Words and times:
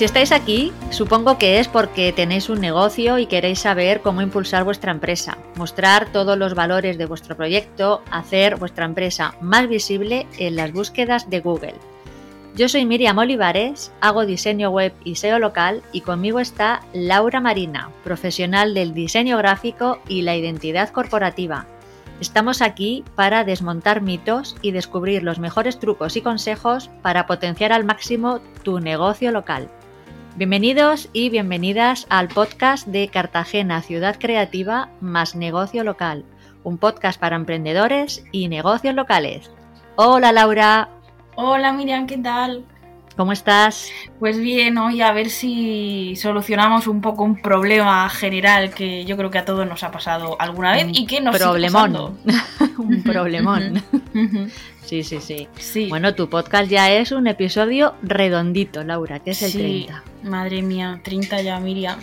Si 0.00 0.04
estáis 0.06 0.32
aquí, 0.32 0.72
supongo 0.88 1.36
que 1.36 1.58
es 1.58 1.68
porque 1.68 2.10
tenéis 2.14 2.48
un 2.48 2.58
negocio 2.58 3.18
y 3.18 3.26
queréis 3.26 3.58
saber 3.58 4.00
cómo 4.00 4.22
impulsar 4.22 4.64
vuestra 4.64 4.92
empresa, 4.92 5.36
mostrar 5.56 6.10
todos 6.10 6.38
los 6.38 6.54
valores 6.54 6.96
de 6.96 7.04
vuestro 7.04 7.36
proyecto, 7.36 8.00
hacer 8.10 8.56
vuestra 8.56 8.86
empresa 8.86 9.34
más 9.42 9.68
visible 9.68 10.26
en 10.38 10.56
las 10.56 10.72
búsquedas 10.72 11.28
de 11.28 11.40
Google. 11.40 11.74
Yo 12.56 12.70
soy 12.70 12.86
Miriam 12.86 13.18
Olivares, 13.18 13.92
hago 14.00 14.24
diseño 14.24 14.70
web 14.70 14.94
y 15.04 15.16
SEO 15.16 15.38
local 15.38 15.82
y 15.92 16.00
conmigo 16.00 16.40
está 16.40 16.80
Laura 16.94 17.42
Marina, 17.42 17.90
profesional 18.02 18.72
del 18.72 18.94
diseño 18.94 19.36
gráfico 19.36 20.00
y 20.08 20.22
la 20.22 20.34
identidad 20.34 20.88
corporativa. 20.88 21.66
Estamos 22.22 22.62
aquí 22.62 23.04
para 23.16 23.44
desmontar 23.44 24.00
mitos 24.00 24.56
y 24.62 24.70
descubrir 24.70 25.22
los 25.22 25.38
mejores 25.38 25.78
trucos 25.78 26.16
y 26.16 26.22
consejos 26.22 26.88
para 27.02 27.26
potenciar 27.26 27.74
al 27.74 27.84
máximo 27.84 28.40
tu 28.62 28.80
negocio 28.80 29.30
local. 29.30 29.68
Bienvenidos 30.36 31.08
y 31.12 31.28
bienvenidas 31.28 32.06
al 32.08 32.28
podcast 32.28 32.86
de 32.86 33.08
Cartagena 33.08 33.82
Ciudad 33.82 34.16
Creativa 34.18 34.88
más 35.00 35.34
Negocio 35.34 35.84
Local, 35.84 36.24
un 36.62 36.78
podcast 36.78 37.20
para 37.20 37.36
emprendedores 37.36 38.24
y 38.32 38.48
negocios 38.48 38.94
locales. 38.94 39.50
Hola 39.96 40.32
Laura. 40.32 40.88
Hola 41.34 41.72
Miriam, 41.72 42.06
¿qué 42.06 42.16
tal? 42.16 42.64
¿Cómo 43.16 43.32
estás? 43.32 43.90
Pues 44.18 44.38
bien, 44.38 44.78
hoy 44.78 45.02
a 45.02 45.12
ver 45.12 45.28
si 45.28 46.14
solucionamos 46.16 46.86
un 46.86 47.02
poco 47.02 47.24
un 47.24 47.42
problema 47.42 48.08
general 48.08 48.72
que 48.72 49.04
yo 49.04 49.16
creo 49.16 49.30
que 49.30 49.38
a 49.38 49.44
todos 49.44 49.66
nos 49.66 49.82
ha 49.82 49.90
pasado 49.90 50.36
alguna 50.40 50.72
vez 50.72 50.86
y 50.92 51.06
que 51.06 51.20
nos 51.20 51.36
problemón. 51.36 52.18
un 52.78 53.02
problemón. 53.02 53.82
sí, 54.84 55.02
sí, 55.02 55.20
sí, 55.20 55.48
sí. 55.58 55.88
Bueno, 55.88 56.14
tu 56.14 56.28
podcast 56.28 56.70
ya 56.70 56.90
es 56.90 57.12
un 57.12 57.26
episodio 57.26 57.94
redondito, 58.02 58.82
Laura, 58.82 59.18
que 59.20 59.30
es 59.30 59.42
el 59.42 59.50
sí. 59.50 59.86
30. 59.86 60.04
Madre 60.24 60.62
mía, 60.62 61.00
30 61.02 61.42
ya, 61.42 61.60
Miriam. 61.60 62.00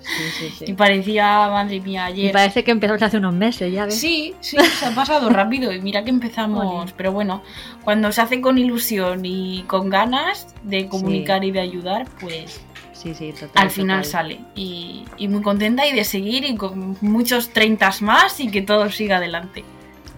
Sí, 0.00 0.22
sí, 0.38 0.54
sí. 0.58 0.64
Y 0.68 0.72
parecía, 0.72 1.48
madre 1.48 1.80
mía, 1.80 2.06
ayer. 2.06 2.30
Y 2.30 2.32
parece 2.32 2.64
que 2.64 2.70
empezamos 2.70 3.02
hace 3.02 3.18
unos 3.18 3.34
meses, 3.34 3.72
ya 3.72 3.84
ves. 3.84 3.98
Sí, 3.98 4.34
sí, 4.40 4.56
se 4.56 4.86
ha 4.86 4.94
pasado 4.94 5.28
rápido. 5.30 5.72
Y 5.72 5.80
mira 5.80 6.04
que 6.04 6.10
empezamos. 6.10 6.92
Pero 6.92 7.12
bueno, 7.12 7.42
cuando 7.84 8.10
se 8.10 8.20
hace 8.22 8.40
con 8.40 8.58
ilusión 8.58 9.24
y 9.24 9.64
con 9.66 9.90
ganas 9.90 10.48
de 10.62 10.88
comunicar 10.88 11.44
y 11.44 11.50
de 11.50 11.60
ayudar, 11.60 12.08
pues. 12.20 12.60
Sí, 12.92 13.14
sí, 13.14 13.32
total, 13.32 13.50
al 13.54 13.70
final 13.70 14.04
sale. 14.04 14.40
Y, 14.54 15.04
y, 15.16 15.28
muy 15.28 15.42
contenta 15.42 15.86
y 15.86 15.92
de 15.94 16.04
seguir 16.04 16.44
y 16.44 16.54
con 16.56 16.98
muchos 17.00 17.50
30 17.50 17.90
más 18.00 18.40
y 18.40 18.50
que 18.50 18.60
todo 18.60 18.90
siga 18.90 19.16
adelante. 19.16 19.64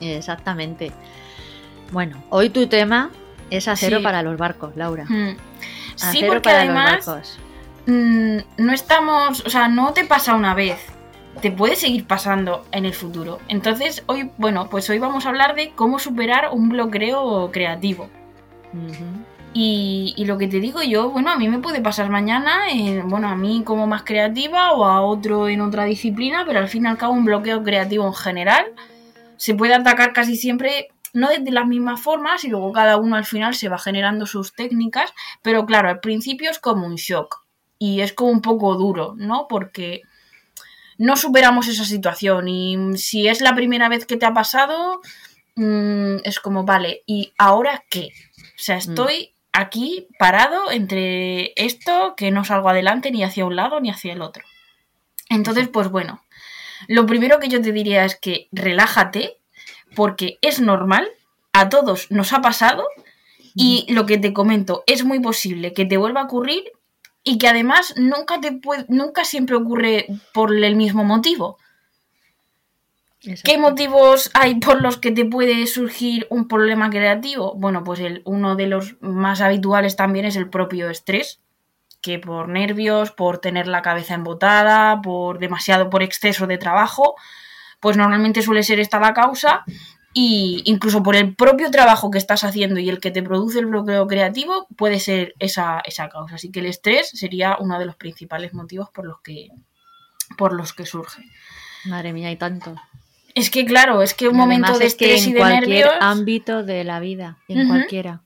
Exactamente. 0.01 0.91
Bueno, 1.93 2.17
hoy 2.31 2.49
tu 2.49 2.67
tema 2.67 3.11
es 3.51 3.69
acero 3.69 4.03
para 4.03 4.23
los 4.23 4.39
barcos, 4.39 4.75
Laura. 4.77 5.05
Mm. 5.05 5.37
Sí, 5.95 6.25
porque 6.27 6.49
además 6.49 7.39
mmm, 7.87 8.39
no 8.57 8.73
estamos, 8.73 9.45
o 9.45 9.51
sea, 9.51 9.69
no 9.69 9.93
te 9.93 10.05
pasa 10.05 10.35
una 10.35 10.55
vez, 10.55 10.79
te 11.43 11.51
puede 11.53 11.77
seguir 11.77 12.07
pasando 12.07 12.65
en 12.73 12.87
el 12.87 12.95
futuro. 12.95 13.41
Entonces, 13.49 14.05
hoy, 14.07 14.31
bueno, 14.39 14.69
pues 14.71 14.89
hoy 14.89 14.99
vamos 14.99 15.27
a 15.27 15.29
hablar 15.29 15.55
de 15.55 15.73
cómo 15.73 15.99
superar 15.99 16.49
un 16.53 16.71
bloqueo 16.71 17.51
creativo. 17.53 18.09
Uh 18.73 18.79
-huh. 18.79 19.25
y, 19.53 20.15
y, 20.17 20.25
lo 20.25 20.39
que 20.39 20.49
te 20.49 20.59
digo 20.59 20.83
yo, 20.83 21.11
bueno, 21.11 21.31
a 21.31 21.37
mí 21.37 21.47
me 21.47 21.59
puede 21.59 21.83
pasar 21.83 22.09
mañana, 22.09 22.71
eh, 22.73 23.03
bueno, 23.05 23.29
a 23.29 23.37
mí 23.37 23.63
como 23.67 23.87
más 23.87 24.03
creativa 24.03 24.73
o 24.73 24.87
a 24.87 25.03
otro 25.03 25.47
en 25.47 25.61
otra 25.61 25.85
disciplina, 25.85 26.45
pero 26.47 26.59
al 26.59 26.69
fin 26.69 26.87
y 26.87 26.89
al 26.89 26.97
cabo 26.97 27.13
un 27.13 27.27
bloqueo 27.27 27.63
creativo 27.63 28.07
en 28.07 28.15
general 28.15 28.65
se 29.37 29.55
puede 29.55 29.75
atacar 29.75 30.15
casi 30.15 30.37
siempre 30.37 30.89
no 31.13 31.29
de 31.29 31.51
las 31.51 31.67
mismas 31.67 32.01
formas 32.01 32.45
y 32.45 32.49
luego 32.49 32.73
cada 32.73 32.97
uno 32.97 33.17
al 33.17 33.25
final 33.25 33.55
se 33.55 33.69
va 33.69 33.79
generando 33.79 34.27
sus 34.27 34.55
técnicas, 34.55 35.13
pero 35.43 35.67
claro, 35.67 35.89
al 35.89 36.01
principio 36.01 36.51
es 36.51 36.59
como 36.59 36.87
un 36.87 36.97
shock 36.97 37.45
y 37.79 38.01
es 38.01 38.13
como 38.13 38.31
un 38.31 38.43
poco 38.43 38.75
duro, 38.77 39.15
¿no? 39.17 39.47
Porque 39.49 40.03
no 40.99 41.17
superamos 41.17 41.69
esa 41.69 41.85
situación 41.85 42.49
y 42.49 42.97
si 42.97 43.29
es 43.29 43.41
la 43.41 43.55
primera 43.55 43.89
vez 43.89 44.07
que 44.07 44.17
te 44.17 44.27
ha 44.27 44.33
pasado, 44.33 45.01
mmm, 45.57 46.17
es 46.25 46.41
como, 46.41 46.65
vale, 46.65 47.03
¿y 47.07 47.33
ahora 47.39 47.85
qué? 47.91 48.11
O 48.39 48.63
sea, 48.63 48.77
estoy 48.77 49.33
mm. 49.35 49.49
aquí 49.53 50.07
parado 50.19 50.71
entre 50.71 51.53
esto 51.57 52.15
que 52.17 52.31
no 52.31 52.45
salgo 52.45 52.69
adelante 52.69 53.11
ni 53.11 53.25
hacia 53.25 53.45
un 53.45 53.57
lado 53.57 53.81
ni 53.81 53.91
hacia 53.91 54.13
el 54.13 54.23
otro. 54.23 54.45
Entonces, 55.29 55.69
pues 55.69 55.89
bueno, 55.89 56.23
lo 56.89 57.07
primero 57.07 57.39
que 57.41 57.49
yo 57.49 57.61
te 57.61 57.73
diría 57.73 58.05
es 58.05 58.17
que 58.17 58.49
relájate, 58.53 59.39
porque 59.95 60.39
es 60.43 60.61
normal, 60.61 61.09
a 61.53 61.69
todos 61.69 62.11
nos 62.11 62.33
ha 62.33 62.41
pasado 62.41 62.87
y 63.55 63.87
lo 63.93 64.07
que 64.07 64.19
te 64.19 64.33
comento, 64.33 64.83
es 64.87 65.05
muy 65.05 65.21
posible 65.21 65.73
que 65.73 65.85
te 65.85 65.97
vuelva 65.97 66.23
a 66.23 66.25
ocurrir 66.25 66.65
y 67.23 67.39
que 67.39 67.49
además 67.49 67.95
nunca, 67.97 68.41
te 68.41 68.53
puede, 68.53 68.87
nunca 68.89 69.25
siempre 69.25 69.57
ocurre 69.57 70.07
por 70.33 70.55
el 70.55 70.77
mismo 70.77 71.05
motivo. 71.05 71.59
Exacto. 73.21 73.51
¿Qué 73.51 73.59
motivos 73.59 74.31
hay 74.35 74.57
por 74.57 74.83
los 74.83 74.97
que 74.97 75.13
te 75.13 75.25
puede 75.25 75.67
surgir 75.69 76.27
un 76.31 76.49
problema 76.49 76.91
creativo? 76.91 77.55
Bueno, 77.55 77.85
pues 77.85 78.01
el, 78.01 78.23
uno 78.25 78.57
de 78.57 78.67
los 78.67 78.97
más 79.01 79.41
habituales 79.41 79.95
también 79.95 80.25
es 80.25 80.35
el 80.35 80.51
propio 80.51 80.91
estrés, 80.91 81.41
que 82.01 82.19
por 82.19 82.49
nervios, 82.49 83.13
por 83.13 83.39
tener 83.39 83.69
la 83.69 83.83
cabeza 83.83 84.15
embotada, 84.15 85.01
por 85.03 85.39
demasiado, 85.39 85.89
por 85.89 86.03
exceso 86.03 86.49
de 86.49 86.59
trabajo, 86.59 87.15
pues 87.83 87.97
normalmente 87.97 88.43
suele 88.43 88.63
ser 88.63 88.79
esta 88.79 89.01
la 89.01 89.13
causa 89.13 89.65
y 90.15 90.63
incluso 90.67 91.03
por 91.03 91.17
el 91.17 91.35
propio 91.35 91.69
trabajo 91.73 92.13
que 92.13 92.19
estás 92.19 92.45
haciendo 92.45 92.79
y 92.79 92.89
el 92.89 93.01
que 93.01 93.11
te 93.11 93.25
produce 93.25 93.59
el 93.59 93.67
bloqueo 93.67 94.07
creativo 94.07 94.69
puede 94.77 95.01
ser 95.01 95.35
esa, 95.41 95.81
esa 95.85 96.09
causa. 96.09 96.37
Así 96.37 96.53
que 96.53 96.61
el 96.61 96.67
estrés 96.67 97.11
sería 97.11 97.57
uno 97.59 97.81
de 97.81 97.87
los 97.87 97.97
principales 97.97 98.55
motivos 98.55 98.89
por 98.91 99.05
los 99.05 99.21
que, 99.21 99.49
por 100.39 100.53
los 100.53 100.73
que 100.73 100.87
surge. 100.87 101.23
Madre 101.87 102.13
mía, 102.13 102.29
hay 102.29 102.37
tanto. 102.37 102.77
Es 103.35 103.51
que 103.51 103.65
claro, 103.65 104.01
es 104.01 104.15
que 104.15 104.29
un 104.29 104.37
momento 104.37 104.79
de 104.79 104.87
estrés 104.87 105.25
que 105.25 105.31
y 105.31 105.33
de 105.33 105.39
cualquier 105.41 105.69
nervios... 105.69 105.95
ámbito 106.01 106.63
de 106.63 106.85
la 106.85 107.01
vida, 107.01 107.39
en 107.49 107.59
uh 107.59 107.63
-huh. 107.63 107.69
cualquiera. 107.69 108.23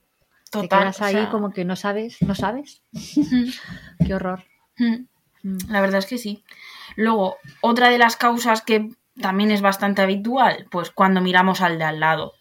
Total, 0.51 0.69
te 0.69 0.77
quedas 0.77 1.01
ahí 1.01 1.15
o 1.15 1.19
sea... 1.19 1.31
como 1.31 1.51
que 1.51 1.65
no 1.65 1.77
sabes, 1.77 2.21
no 2.21 2.35
sabes. 2.35 2.83
Qué 4.05 4.15
horror. 4.15 4.45
-huh. 4.79 5.07
La 5.69 5.81
verdad 5.81 6.01
es 6.01 6.07
que 6.07 6.19
sí. 6.19 6.45
Luego, 6.97 7.39
otra 7.63 7.89
de 7.89 7.99
las 7.99 8.17
causas 8.17 8.61
que 8.61 8.91
también 9.21 9.51
es 9.51 9.61
bastante 9.61 10.03
habitual, 10.03 10.67
pues 10.71 10.91
cuando 10.91 11.21
miramos 11.21 11.61
al 11.61 11.79
de 11.79 11.85
al 11.85 12.01
lado 12.01 12.35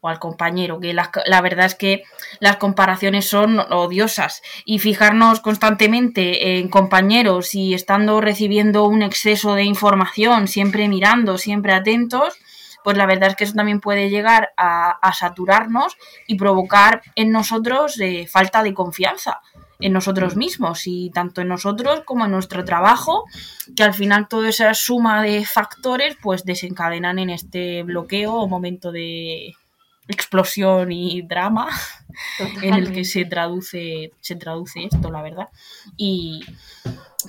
o 0.00 0.08
al 0.08 0.18
compañero, 0.18 0.80
que 0.80 0.92
la, 0.92 1.12
la, 1.26 1.40
verdad 1.40 1.66
es 1.66 1.76
que 1.76 2.02
las 2.40 2.56
comparaciones 2.56 3.28
son 3.28 3.60
odiosas. 3.60 4.42
Y 4.64 4.80
fijarnos 4.80 5.38
constantemente 5.38 6.58
en 6.58 6.68
compañeros 6.68 7.54
y 7.54 7.72
estando 7.72 8.20
recibiendo 8.20 8.84
un 8.84 9.02
exceso 9.02 9.54
de 9.54 9.62
información, 9.62 10.48
siempre 10.48 10.88
mirando, 10.88 11.38
siempre 11.38 11.72
atentos, 11.72 12.34
pues 12.82 12.96
la 12.96 13.06
verdad 13.06 13.30
es 13.30 13.36
que 13.36 13.44
eso 13.44 13.54
también 13.54 13.80
puede 13.80 14.10
llegar 14.10 14.52
a, 14.56 14.90
a 14.90 15.12
saturarnos 15.12 15.96
y 16.26 16.34
provocar 16.34 17.02
en 17.14 17.30
nosotros 17.30 18.00
eh, 18.00 18.26
falta 18.26 18.64
de 18.64 18.74
confianza 18.74 19.40
en 19.80 19.92
nosotros 19.92 20.36
mismos 20.36 20.86
y 20.86 21.10
tanto 21.10 21.40
en 21.40 21.48
nosotros 21.48 22.02
como 22.04 22.24
en 22.24 22.30
nuestro 22.30 22.64
trabajo, 22.64 23.24
que 23.74 23.82
al 23.82 23.94
final 23.94 24.28
toda 24.28 24.48
esa 24.48 24.74
suma 24.74 25.22
de 25.22 25.44
factores 25.44 26.16
pues 26.22 26.44
desencadenan 26.44 27.18
en 27.18 27.30
este 27.30 27.82
bloqueo 27.82 28.34
o 28.34 28.48
momento 28.48 28.92
de 28.92 29.54
explosión 30.08 30.90
y 30.92 31.22
drama 31.22 31.68
Totalmente. 32.38 32.68
en 32.68 32.74
el 32.74 32.92
que 32.92 33.04
se 33.04 33.24
traduce 33.24 34.12
se 34.20 34.36
traduce 34.36 34.84
esto, 34.84 35.10
la 35.10 35.22
verdad. 35.22 35.48
Y 35.96 36.44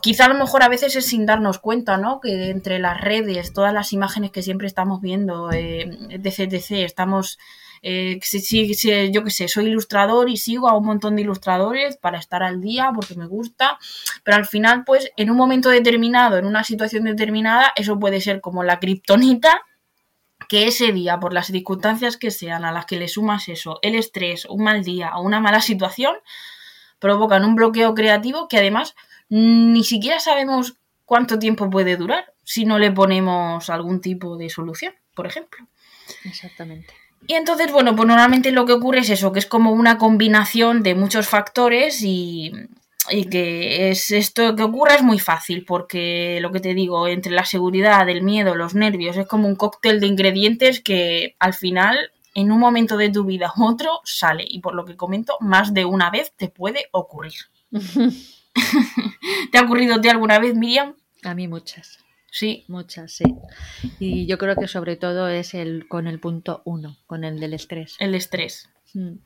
quizá 0.02 0.26
a 0.26 0.30
lo 0.30 0.36
mejor 0.36 0.64
a 0.64 0.70
veces 0.70 0.96
es 0.96 1.06
sin 1.06 1.26
darnos 1.26 1.60
cuenta, 1.60 1.98
¿no? 1.98 2.20
Que 2.20 2.50
entre 2.50 2.80
las 2.80 3.00
redes, 3.00 3.54
todas 3.54 3.74
las 3.74 3.94
imágenes 3.94 4.32
que 4.32 4.42
siempre 4.42 4.68
estamos 4.68 5.02
viendo, 5.02 5.52
eh, 5.52 5.98
etc, 6.10 6.54
etc, 6.54 6.72
estamos 6.72 7.40
Eh, 7.86 8.18
si, 8.22 9.12
yo 9.12 9.24
qué 9.26 9.30
sé, 9.30 9.48
soy 9.50 9.68
ilustrador 9.68 10.30
y 10.30 10.38
sigo 10.38 10.70
a 10.70 10.78
un 10.78 10.86
montón 10.86 11.18
de 11.18 11.24
ilustradores 11.24 11.98
para 11.98 12.18
estar 12.18 12.42
al 12.42 12.62
día 12.62 12.92
porque 12.96 13.16
me 13.16 13.28
gusta, 13.28 13.78
pero 14.24 14.38
al 14.38 14.46
final, 14.46 14.86
pues 14.86 15.12
en 15.18 15.30
un 15.30 15.36
momento 15.36 15.70
determinado, 15.70 16.38
en 16.38 16.46
una 16.46 16.64
situación 16.64 17.04
determinada, 17.04 17.74
eso 17.76 18.00
puede 18.00 18.22
ser 18.22 18.40
como 18.40 18.64
la 18.64 18.80
kriptonita 18.80 19.64
que 20.48 20.68
ese 20.68 20.94
día, 20.94 21.20
por 21.20 21.34
las 21.34 21.48
circunstancias 21.48 22.16
que 22.16 22.32
sean 22.32 22.64
a 22.64 22.72
las 22.72 22.86
que 22.86 22.98
le 22.98 23.10
sumas 23.10 23.50
eso, 23.50 23.80
el 23.82 23.96
estrés, 23.96 24.46
un 24.46 24.64
mal 24.64 24.84
día 24.84 25.12
o 25.16 25.22
una 25.22 25.42
mala 25.42 25.60
situación, 25.60 26.16
provocan 27.00 27.44
un 27.44 27.56
bloqueo 27.56 27.94
creativo 27.94 28.48
que 28.48 28.58
además 28.58 28.96
ni 29.28 29.84
siquiera 29.84 30.22
sabemos 30.22 30.78
cuánto 31.06 31.38
tiempo 31.38 31.70
puede 31.70 31.98
durar 31.98 32.34
si 32.44 32.64
no 32.66 32.80
le 32.80 32.92
ponemos 32.92 33.70
algún 33.70 34.00
tipo 34.00 34.38
de 34.38 34.50
solución, 34.50 34.94
por 35.16 35.28
ejemplo. 35.28 35.68
Exactamente. 36.24 37.03
Y 37.28 37.34
entonces, 37.36 37.72
bueno, 37.72 37.96
pues 37.96 38.08
normalmente 38.08 38.52
lo 38.52 38.66
que 38.66 38.74
ocurre 38.74 39.00
es 39.00 39.10
eso, 39.10 39.32
que 39.32 39.40
es 39.40 39.46
como 39.46 39.72
una 39.72 39.98
combinación 39.98 40.84
de 40.84 40.96
muchos 40.96 41.28
factores 41.28 42.02
y, 42.04 42.52
y 43.10 43.26
que 43.26 43.90
es 43.90 44.12
esto 44.12 44.56
que 44.56 44.64
ocurra 44.64 44.96
es 44.96 45.04
muy 45.04 45.20
fácil, 45.20 45.64
porque 45.66 46.40
lo 46.42 46.52
que 46.52 46.60
te 46.60 46.74
digo, 46.74 47.08
entre 47.08 47.32
la 47.32 47.46
seguridad, 47.46 48.08
el 48.10 48.24
miedo, 48.24 48.56
los 48.56 48.76
nervios, 48.76 49.18
es 49.18 49.28
como 49.28 49.48
un 49.48 49.56
cóctel 49.56 50.00
de 50.00 50.08
ingredientes 50.08 50.82
que 50.82 51.36
al 51.40 51.54
final, 51.54 52.12
en 52.36 52.52
un 52.52 52.60
momento 52.60 52.98
de 52.98 53.10
tu 53.10 53.24
vida 53.24 53.54
u 53.56 53.66
otro, 53.66 54.02
sale. 54.04 54.46
Y 54.48 54.60
por 54.60 54.76
lo 54.76 54.86
que 54.86 54.98
comento, 54.98 55.38
más 55.40 55.74
de 55.74 55.86
una 55.86 56.10
vez 56.10 56.34
te 56.36 56.50
puede 56.50 56.88
ocurrir. 56.92 57.34
¿Te 59.52 59.58
ha 59.58 59.62
ocurrido 59.62 59.96
a 59.96 60.02
ti 60.02 60.10
alguna 60.10 60.40
vez, 60.40 60.56
Miriam? 60.56 60.96
A 61.24 61.34
mí 61.34 61.48
muchas. 61.48 62.03
Sí. 62.34 62.66
Muchas, 62.68 63.12
sí. 63.12 63.26
Y 64.00 64.26
yo 64.26 64.40
creo 64.40 64.56
que 64.56 64.68
sobre 64.68 64.96
todo 64.96 65.28
es 65.28 65.54
el 65.54 65.88
con 65.88 66.08
el 66.08 66.20
punto 66.20 66.64
uno, 66.66 66.98
con 67.06 67.24
el 67.24 67.40
del 67.40 67.54
estrés. 67.54 67.96
El 68.00 68.16
estrés. 68.16 68.72
Mm. 68.96 69.18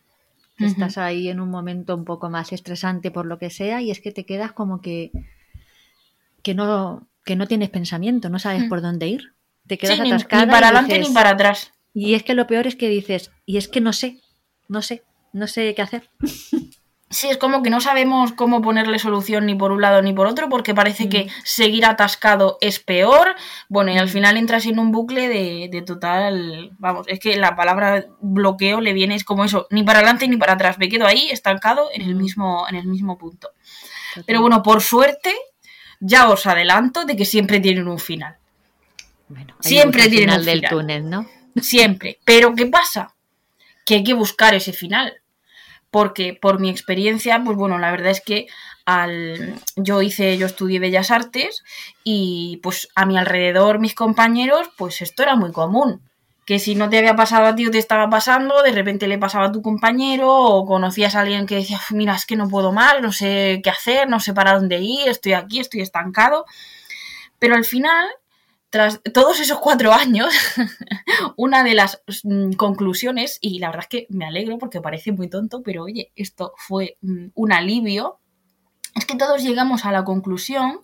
Estás 0.59 0.97
ahí 0.97 1.29
en 1.29 1.39
un 1.39 1.49
momento 1.49 1.95
un 1.95 2.03
poco 2.03 2.29
más 2.29 2.51
estresante 2.51 3.09
por 3.09 3.25
lo 3.25 3.39
que 3.39 3.49
sea 3.49 3.81
y 3.81 3.91
es 3.91 4.01
que 4.01 4.11
te 4.11 4.25
quedas 4.25 4.51
como 4.51 4.81
que, 4.81 5.11
que, 6.41 6.53
no, 6.53 7.07
que 7.23 7.37
no 7.37 7.47
tienes 7.47 7.69
pensamiento, 7.69 8.27
no 8.27 8.39
sabes 8.39 8.65
mm. 8.65 8.69
por 8.69 8.81
dónde 8.81 9.07
ir. 9.07 9.33
Te 9.67 9.77
quedas 9.77 10.01
atascada. 10.01 10.45
Ni, 10.45 10.51
para 10.51 10.67
adelante 10.67 10.99
ni 10.99 11.09
para 11.13 11.29
atrás. 11.29 11.71
Y 11.93 12.13
es 12.13 12.23
que 12.23 12.33
lo 12.33 12.45
peor 12.45 12.67
es 12.67 12.75
que 12.75 12.89
dices, 12.89 13.31
y 13.45 13.55
es 13.55 13.69
que 13.69 13.79
no 13.79 13.93
sé, 13.93 14.19
no 14.67 14.81
sé, 14.81 15.03
no 15.31 15.47
sé 15.47 15.73
qué 15.75 15.81
hacer. 15.81 16.09
Sí, 17.09 17.29
es 17.29 17.37
como 17.37 17.63
que 17.63 17.69
no 17.69 17.79
sabemos 17.79 18.33
cómo 18.33 18.61
ponerle 18.61 18.99
solución 18.99 19.45
ni 19.45 19.55
por 19.55 19.71
un 19.71 19.81
lado 19.81 20.01
ni 20.01 20.11
por 20.11 20.27
otro, 20.27 20.49
porque 20.49 20.75
parece 20.75 21.07
que 21.07 21.25
mm. 21.25 21.29
seguir 21.45 21.85
atascado 21.85 22.57
es 22.59 22.79
peor. 22.79 23.35
Bueno, 23.69 23.93
y 23.93 23.97
al 23.97 24.07
mm. 24.07 24.09
final 24.09 24.37
entras 24.37 24.65
en 24.65 24.77
un 24.77 24.91
bucle 24.91 25.29
de, 25.29 25.81
total. 25.83 26.71
Vamos, 26.79 27.07
es 27.07 27.19
que 27.19 27.37
la 27.37 27.55
palabra 27.55 28.07
bloqueo 28.19 28.81
le 28.81 28.91
viene, 28.91 29.15
es 29.15 29.23
como 29.23 29.45
eso, 29.45 29.67
ni 29.69 29.83
para 29.83 29.99
adelante 29.99 30.27
ni 30.27 30.35
para 30.35 30.53
atrás. 30.53 30.77
Me 30.79 30.89
quedo 30.89 31.07
ahí 31.07 31.29
estancado 31.31 31.89
en 31.93 32.01
el 32.01 32.13
mm. 32.13 32.17
mismo, 32.17 32.65
en 32.67 32.75
el 32.75 32.85
mismo 32.85 33.17
punto. 33.17 33.51
Pero 34.25 34.41
bueno, 34.41 34.61
por 34.61 34.81
suerte, 34.81 35.33
ya 36.01 36.27
os 36.29 36.45
adelanto 36.45 37.05
de 37.05 37.15
que 37.15 37.23
siempre 37.23 37.61
tienen 37.61 37.87
un 37.87 37.99
final. 37.99 38.35
Bueno, 39.29 39.55
siempre 39.61 40.09
tienen 40.09 40.31
un 40.31 40.41
final 40.41 40.45
del 40.45 40.69
túnel, 40.69 41.09
¿no? 41.09 41.25
Siempre. 41.55 42.19
Pero 42.25 42.53
¿qué 42.53 42.65
pasa? 42.65 43.13
Que 43.85 43.95
hay 43.95 44.03
que 44.03 44.13
buscar 44.13 44.53
ese 44.55 44.73
final 44.73 45.21
porque 45.97 46.37
por 46.39 46.59
mi 46.59 46.69
experiencia, 46.69 47.41
pues 47.43 47.57
bueno, 47.57 47.79
la 47.79 47.89
verdad 47.89 48.11
es 48.11 48.21
que 48.21 48.45
al, 48.85 49.59
yo 49.75 50.03
hice, 50.03 50.37
yo 50.37 50.45
estudié 50.45 50.77
Bellas 50.77 51.09
Artes 51.09 51.63
y 52.03 52.59
pues 52.61 52.89
a 52.93 53.07
mi 53.07 53.17
alrededor, 53.17 53.79
mis 53.79 53.95
compañeros, 53.95 54.69
pues 54.77 55.01
esto 55.01 55.23
era 55.23 55.35
muy 55.35 55.51
común. 55.51 56.03
Que 56.45 56.59
si 56.59 56.75
no 56.75 56.87
te 56.87 56.99
había 56.99 57.15
pasado 57.15 57.47
a 57.47 57.55
ti 57.55 57.65
o 57.65 57.71
te 57.71 57.79
estaba 57.79 58.11
pasando, 58.11 58.61
de 58.61 58.73
repente 58.73 59.07
le 59.07 59.17
pasaba 59.17 59.47
a 59.47 59.51
tu 59.51 59.63
compañero 59.63 60.31
o 60.31 60.67
conocías 60.67 61.15
a 61.15 61.21
alguien 61.21 61.47
que 61.47 61.55
decía, 61.55 61.81
mira, 61.89 62.13
es 62.13 62.27
que 62.27 62.35
no 62.35 62.47
puedo 62.47 62.71
más, 62.71 63.01
no 63.01 63.11
sé 63.11 63.61
qué 63.63 63.71
hacer, 63.71 64.07
no 64.07 64.19
sé 64.19 64.35
para 64.35 64.53
dónde 64.53 64.77
ir, 64.77 65.07
estoy 65.07 65.33
aquí, 65.33 65.61
estoy 65.61 65.81
estancado. 65.81 66.45
Pero 67.39 67.55
al 67.55 67.65
final 67.65 68.07
tras 68.69 69.01
todos 69.13 69.39
esos 69.39 69.59
cuatro 69.59 69.93
años, 69.93 70.33
una 71.37 71.63
de 71.63 71.73
las 71.73 72.01
mm, 72.23 72.53
conclusiones, 72.53 73.37
y 73.41 73.59
la 73.59 73.67
verdad 73.67 73.85
es 73.89 73.89
que 73.89 74.07
me 74.09 74.25
alegro 74.25 74.57
porque 74.57 74.81
parece 74.81 75.11
muy 75.11 75.29
tonto, 75.29 75.61
pero 75.63 75.83
oye, 75.83 76.11
esto 76.15 76.53
fue 76.57 76.97
mm, 77.01 77.27
un 77.33 77.53
alivio, 77.53 78.19
es 78.95 79.05
que 79.05 79.15
todos 79.15 79.43
llegamos 79.43 79.85
a 79.85 79.91
la 79.91 80.03
conclusión 80.03 80.81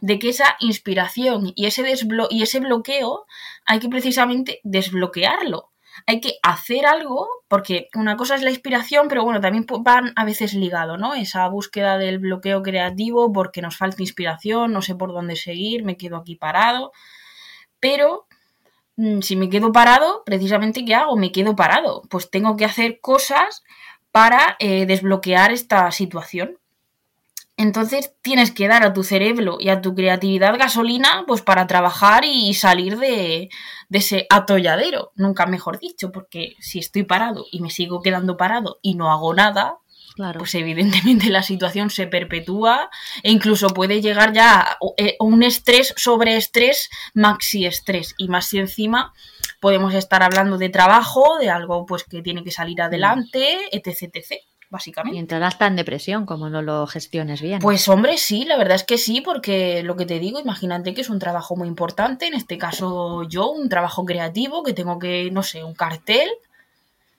de 0.00 0.18
que 0.18 0.28
esa 0.28 0.56
inspiración 0.60 1.52
y 1.54 1.66
ese, 1.66 1.82
y 2.30 2.42
ese 2.42 2.60
bloqueo 2.60 3.26
hay 3.64 3.78
que 3.78 3.88
precisamente 3.88 4.60
desbloquearlo. 4.62 5.72
Hay 6.06 6.20
que 6.20 6.34
hacer 6.42 6.84
algo, 6.84 7.26
porque 7.48 7.88
una 7.94 8.18
cosa 8.18 8.34
es 8.34 8.42
la 8.42 8.50
inspiración, 8.50 9.08
pero 9.08 9.24
bueno, 9.24 9.40
también 9.40 9.64
van 9.80 10.12
a 10.14 10.26
veces 10.26 10.52
ligado, 10.52 10.98
¿no? 10.98 11.14
Esa 11.14 11.48
búsqueda 11.48 11.96
del 11.96 12.18
bloqueo 12.18 12.62
creativo 12.62 13.32
porque 13.32 13.62
nos 13.62 13.78
falta 13.78 14.02
inspiración, 14.02 14.72
no 14.72 14.82
sé 14.82 14.94
por 14.94 15.14
dónde 15.14 15.36
seguir, 15.36 15.84
me 15.84 15.96
quedo 15.96 16.18
aquí 16.18 16.36
parado. 16.36 16.92
Pero 17.80 18.26
mm, 18.96 19.20
si 19.20 19.36
me 19.36 19.50
quedo 19.50 19.72
parado, 19.72 20.22
precisamente, 20.24 20.84
¿qué 20.84 20.94
hago? 20.94 21.16
Me 21.16 21.32
quedo 21.32 21.56
parado. 21.56 22.02
Pues 22.10 22.30
tengo 22.30 22.56
que 22.56 22.64
hacer 22.64 23.00
cosas 23.00 23.62
para 24.12 24.56
eh, 24.60 24.86
desbloquear 24.86 25.52
esta 25.52 25.90
situación. 25.90 26.58
Entonces 27.58 28.14
tienes 28.20 28.50
que 28.50 28.68
dar 28.68 28.84
a 28.84 28.92
tu 28.92 29.02
cerebro 29.02 29.56
y 29.58 29.70
a 29.70 29.80
tu 29.80 29.94
creatividad 29.94 30.58
gasolina 30.58 31.24
pues 31.26 31.40
para 31.40 31.66
trabajar 31.66 32.24
y 32.26 32.52
salir 32.52 32.98
de, 32.98 33.48
de, 33.88 33.98
ese 33.98 34.26
atolladero, 34.28 35.12
nunca 35.14 35.46
mejor 35.46 35.78
dicho, 35.78 36.12
porque 36.12 36.54
si 36.60 36.78
estoy 36.78 37.04
parado 37.04 37.46
y 37.50 37.60
me 37.60 37.70
sigo 37.70 38.02
quedando 38.02 38.36
parado 38.36 38.78
y 38.82 38.94
no 38.94 39.10
hago 39.10 39.32
nada, 39.32 39.78
pues 40.38 40.54
evidentemente 40.54 41.28
la 41.30 41.42
situación 41.42 41.90
se 41.90 42.06
perpetúa 42.06 42.90
e 43.22 43.30
incluso 43.30 43.68
puede 43.68 44.00
llegar 44.00 44.32
ya 44.32 44.60
a 44.60 44.78
eh, 44.96 45.16
un 45.20 45.42
estrés 45.42 45.92
sobre 45.96 46.36
estrés, 46.36 46.88
maxi 47.14 47.66
estrés. 47.66 48.14
Y 48.16 48.28
más 48.28 48.46
si 48.46 48.58
encima 48.58 49.12
podemos 49.60 49.94
estar 49.94 50.22
hablando 50.22 50.58
de 50.58 50.68
trabajo, 50.68 51.38
de 51.38 51.50
algo 51.50 51.86
pues 51.86 52.04
que 52.04 52.22
tiene 52.22 52.44
que 52.44 52.50
salir 52.50 52.80
adelante, 52.80 53.58
etc, 53.72 54.14
etc. 54.14 54.42
Básicamente. 54.68 55.16
Y 55.16 55.20
entrarás 55.20 55.54
hasta 55.54 55.68
en 55.68 55.76
depresión 55.76 56.26
como 56.26 56.50
no 56.50 56.60
lo 56.60 56.88
gestiones 56.88 57.40
bien. 57.40 57.60
Pues 57.60 57.86
hombre, 57.88 58.18
sí, 58.18 58.44
la 58.44 58.56
verdad 58.56 58.74
es 58.74 58.82
que 58.82 58.98
sí, 58.98 59.20
porque 59.20 59.84
lo 59.84 59.94
que 59.96 60.06
te 60.06 60.18
digo, 60.18 60.40
imagínate 60.40 60.92
que 60.92 61.02
es 61.02 61.10
un 61.10 61.20
trabajo 61.20 61.54
muy 61.54 61.68
importante, 61.68 62.26
en 62.26 62.34
este 62.34 62.58
caso 62.58 63.22
yo, 63.28 63.48
un 63.48 63.68
trabajo 63.68 64.04
creativo, 64.04 64.64
que 64.64 64.72
tengo 64.72 64.98
que, 64.98 65.30
no 65.30 65.44
sé, 65.44 65.62
un 65.62 65.74
cartel, 65.74 66.28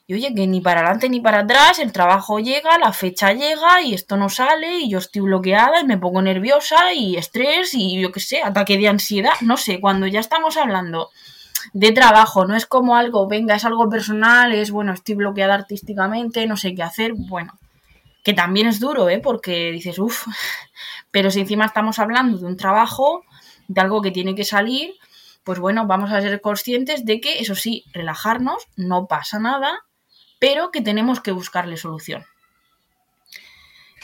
y 0.10 0.14
oye, 0.14 0.34
que 0.34 0.48
ni 0.48 0.62
para 0.62 0.80
adelante 0.80 1.10
ni 1.10 1.20
para 1.20 1.40
atrás, 1.40 1.80
el 1.80 1.92
trabajo 1.92 2.40
llega, 2.40 2.78
la 2.78 2.94
fecha 2.94 3.34
llega 3.34 3.82
y 3.82 3.94
esto 3.94 4.16
no 4.16 4.30
sale 4.30 4.80
y 4.80 4.90
yo 4.90 5.00
estoy 5.00 5.22
bloqueada 5.22 5.82
y 5.82 5.86
me 5.86 5.98
pongo 5.98 6.22
nerviosa 6.22 6.94
y 6.94 7.18
estrés 7.18 7.74
y 7.74 8.00
yo 8.02 8.14
qué 8.14 8.22
sé, 8.22 8.42
ataque 8.42 8.78
de 8.78 8.88
ansiedad, 8.88 9.34
no 9.42 9.58
sé, 9.58 9.82
cuando 9.82 10.08
ya 10.08 10.22
estamos 10.22 10.56
hablando 10.56 11.10
de 11.74 11.92
trabajo, 11.92 12.46
no 12.46 12.56
es 12.56 12.66
como 12.66 12.96
algo, 12.96 13.28
venga, 13.28 13.56
es 13.56 13.66
algo 13.66 13.90
personal, 13.90 14.54
es 14.54 14.72
bueno, 14.72 14.94
estoy 14.94 15.16
bloqueada 15.16 15.56
artísticamente, 15.56 16.48
no 16.48 16.56
sé 16.56 16.74
qué 16.74 16.84
hacer, 16.84 17.12
bueno, 17.14 17.60
que 18.24 18.34
también 18.34 18.68
es 18.68 18.80
duro, 18.80 19.10
¿eh? 19.10 19.20
Porque 19.20 19.72
dices, 19.74 20.00
uff, 20.00 20.26
pero 21.12 21.32
si 21.32 21.42
encima 21.42 21.66
estamos 21.66 22.00
hablando 22.00 22.38
de 22.38 22.46
un 22.46 22.56
trabajo, 22.56 23.26
de 23.68 23.82
algo 23.82 24.02
que 24.02 24.12
tiene 24.12 24.36
que 24.36 24.46
salir, 24.46 24.94
pues 25.44 25.60
bueno, 25.60 25.86
vamos 25.86 26.14
a 26.14 26.22
ser 26.22 26.40
conscientes 26.40 27.04
de 27.04 27.20
que, 27.20 27.40
eso 27.40 27.56
sí, 27.56 27.84
relajarnos, 27.94 28.68
no 28.78 29.08
pasa 29.08 29.40
nada, 29.40 29.80
pero 30.40 30.72
que 30.72 30.82
tenemos 30.82 31.20
que 31.20 31.32
buscarle 31.32 31.78
solución. 31.78 32.26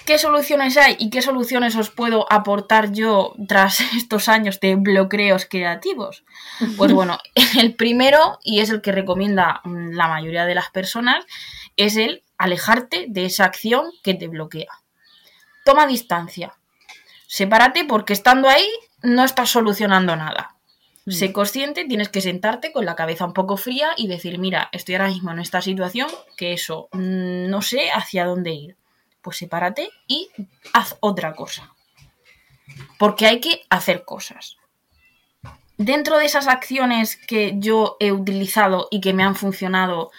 ¿Qué 0.06 0.18
soluciones 0.18 0.76
hay 0.76 0.98
y 1.00 1.10
qué 1.10 1.22
soluciones 1.22 1.78
os 1.78 1.90
puedo 1.90 2.26
aportar 2.32 2.92
yo 2.92 3.34
tras 3.48 3.80
estos 3.96 4.28
años 4.28 4.60
de 4.60 4.76
bloqueos 4.76 5.46
creativos? 5.50 6.24
Pues 6.78 6.92
bueno, 6.94 7.20
el 7.58 7.76
primero, 7.76 8.40
y 8.44 8.60
es 8.60 8.70
el 8.70 8.82
que 8.82 8.92
recomienda 8.92 9.62
mm, 9.64 9.92
la 9.92 10.08
mayoría 10.08 10.46
de 10.46 10.56
las 10.56 10.70
personas, 10.72 11.26
es 11.78 11.96
el 11.96 12.24
alejarte 12.38 13.06
de 13.08 13.26
esa 13.26 13.46
acción 13.46 13.86
que 14.04 14.14
te 14.14 14.28
bloquea. 14.28 14.72
Toma 15.64 15.88
distancia. 15.88 16.54
Sepárate 17.28 17.86
porque 17.86 18.14
estando 18.14 18.50
ahí 18.50 18.68
no 19.02 19.24
estás 19.24 19.50
solucionando 19.50 20.16
nada. 20.16 20.53
Sé 21.08 21.30
mm. 21.30 21.34
consciente, 21.34 21.86
tienes 21.86 22.10
que 22.10 22.22
sentarte 22.22 22.72
con 22.72 22.86
la 22.86 22.96
cabeza 22.96 23.26
un 23.26 23.34
poco 23.34 23.58
fría 23.58 23.90
y 23.98 24.08
decir, 24.08 24.40
mira, 24.40 24.70
estoy 24.72 24.96
ahora 24.96 25.10
mismo 25.10 25.32
en 25.32 25.40
esta 25.40 25.62
situación, 25.62 26.08
que 26.38 26.54
eso, 26.54 26.88
mm, 26.94 27.50
no 27.50 27.62
sé 27.62 27.92
hacia 27.92 28.26
dónde 28.26 28.52
ir. 28.52 28.78
Pues 29.22 29.38
sepárate 29.38 29.90
y 30.08 30.30
haz 30.74 30.98
otra 31.02 31.34
cosa. 31.34 31.74
Porque 32.98 33.26
hay 33.26 33.40
que 33.40 33.62
hacer 33.70 34.06
cosas. 34.06 34.58
Dentro 35.78 36.18
de 36.18 36.26
esas 36.26 36.48
acciones 36.48 37.18
que 37.18 37.56
yo 37.58 37.98
he 38.00 38.12
utilizado 38.12 38.88
y 38.90 39.02
que 39.02 39.14
me 39.14 39.24
han 39.24 39.36
funcionado, 39.36 40.12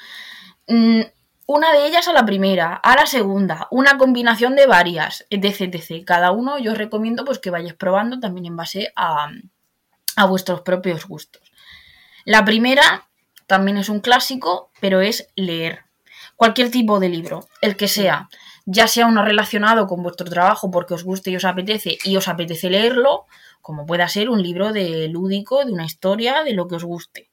mm, 0.69 1.01
una 1.47 1.73
de 1.73 1.87
ellas 1.87 2.09
a 2.09 2.13
la 2.13 2.27
primera, 2.27 2.75
a 2.75 2.95
la 2.97 3.07
segunda, 3.07 3.69
una 3.71 3.97
combinación 3.97 4.57
de 4.57 4.67
varias, 4.67 5.27
etc, 5.31 5.75
etc. 5.75 6.05
Cada 6.05 6.31
uno 6.31 6.59
yo 6.59 6.73
os 6.73 6.79
recomiendo 6.79 7.25
pues 7.25 7.39
que 7.39 7.51
vayáis 7.51 7.75
probando 7.75 8.21
también 8.21 8.47
en 8.47 8.57
base 8.57 8.93
a, 8.97 9.31
a 10.17 10.27
vuestros 10.27 10.63
propios 10.63 11.07
gustos. 11.07 11.43
La 12.25 12.45
primera 12.45 13.09
también 13.47 13.77
es 13.77 13.89
un 13.89 14.01
clásico, 14.01 14.71
pero 14.81 15.01
es 15.01 15.29
leer. 15.37 15.85
Cualquier 16.37 16.71
tipo 16.71 16.99
de 17.01 17.09
libro, 17.09 17.49
el 17.61 17.77
que 17.77 17.89
sea, 17.89 18.29
ya 18.67 18.89
sea 18.89 19.07
uno 19.07 19.25
relacionado 19.25 19.87
con 19.87 20.03
vuestro 20.03 20.29
trabajo 20.29 20.71
porque 20.71 20.95
os 20.95 21.05
guste 21.05 21.31
y 21.31 21.37
os 21.37 21.45
apetece 21.45 21.99
y 22.05 22.17
os 22.17 22.29
apetece 22.29 22.71
leerlo, 22.71 23.27
como 23.61 23.87
pueda 23.87 24.09
ser 24.09 24.31
un 24.31 24.43
libro 24.43 24.73
de 24.73 25.09
lúdico, 25.09 25.65
de 25.65 25.73
una 25.73 25.85
historia, 25.85 26.43
de 26.43 26.55
lo 26.55 26.67
que 26.67 26.77
os 26.77 26.85
guste. 26.85 27.31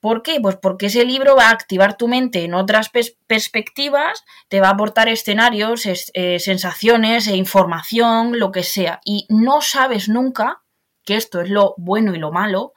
¿Por 0.00 0.22
qué? 0.22 0.40
Pues 0.40 0.56
porque 0.56 0.86
ese 0.86 1.04
libro 1.04 1.36
va 1.36 1.48
a 1.48 1.52
activar 1.52 1.96
tu 1.96 2.08
mente 2.08 2.44
en 2.44 2.54
otras 2.54 2.90
perspectivas, 3.26 4.24
te 4.48 4.60
va 4.60 4.68
a 4.68 4.72
aportar 4.72 5.08
escenarios, 5.08 5.84
eh, 5.86 6.38
sensaciones 6.38 7.26
e 7.26 7.36
información, 7.36 8.38
lo 8.38 8.52
que 8.52 8.62
sea. 8.62 9.00
Y 9.04 9.26
no 9.28 9.60
sabes 9.60 10.08
nunca, 10.08 10.62
que 11.08 11.16
esto 11.16 11.40
es 11.40 11.48
lo 11.48 11.72
bueno 11.78 12.14
y 12.14 12.18
lo 12.18 12.30
malo, 12.30 12.74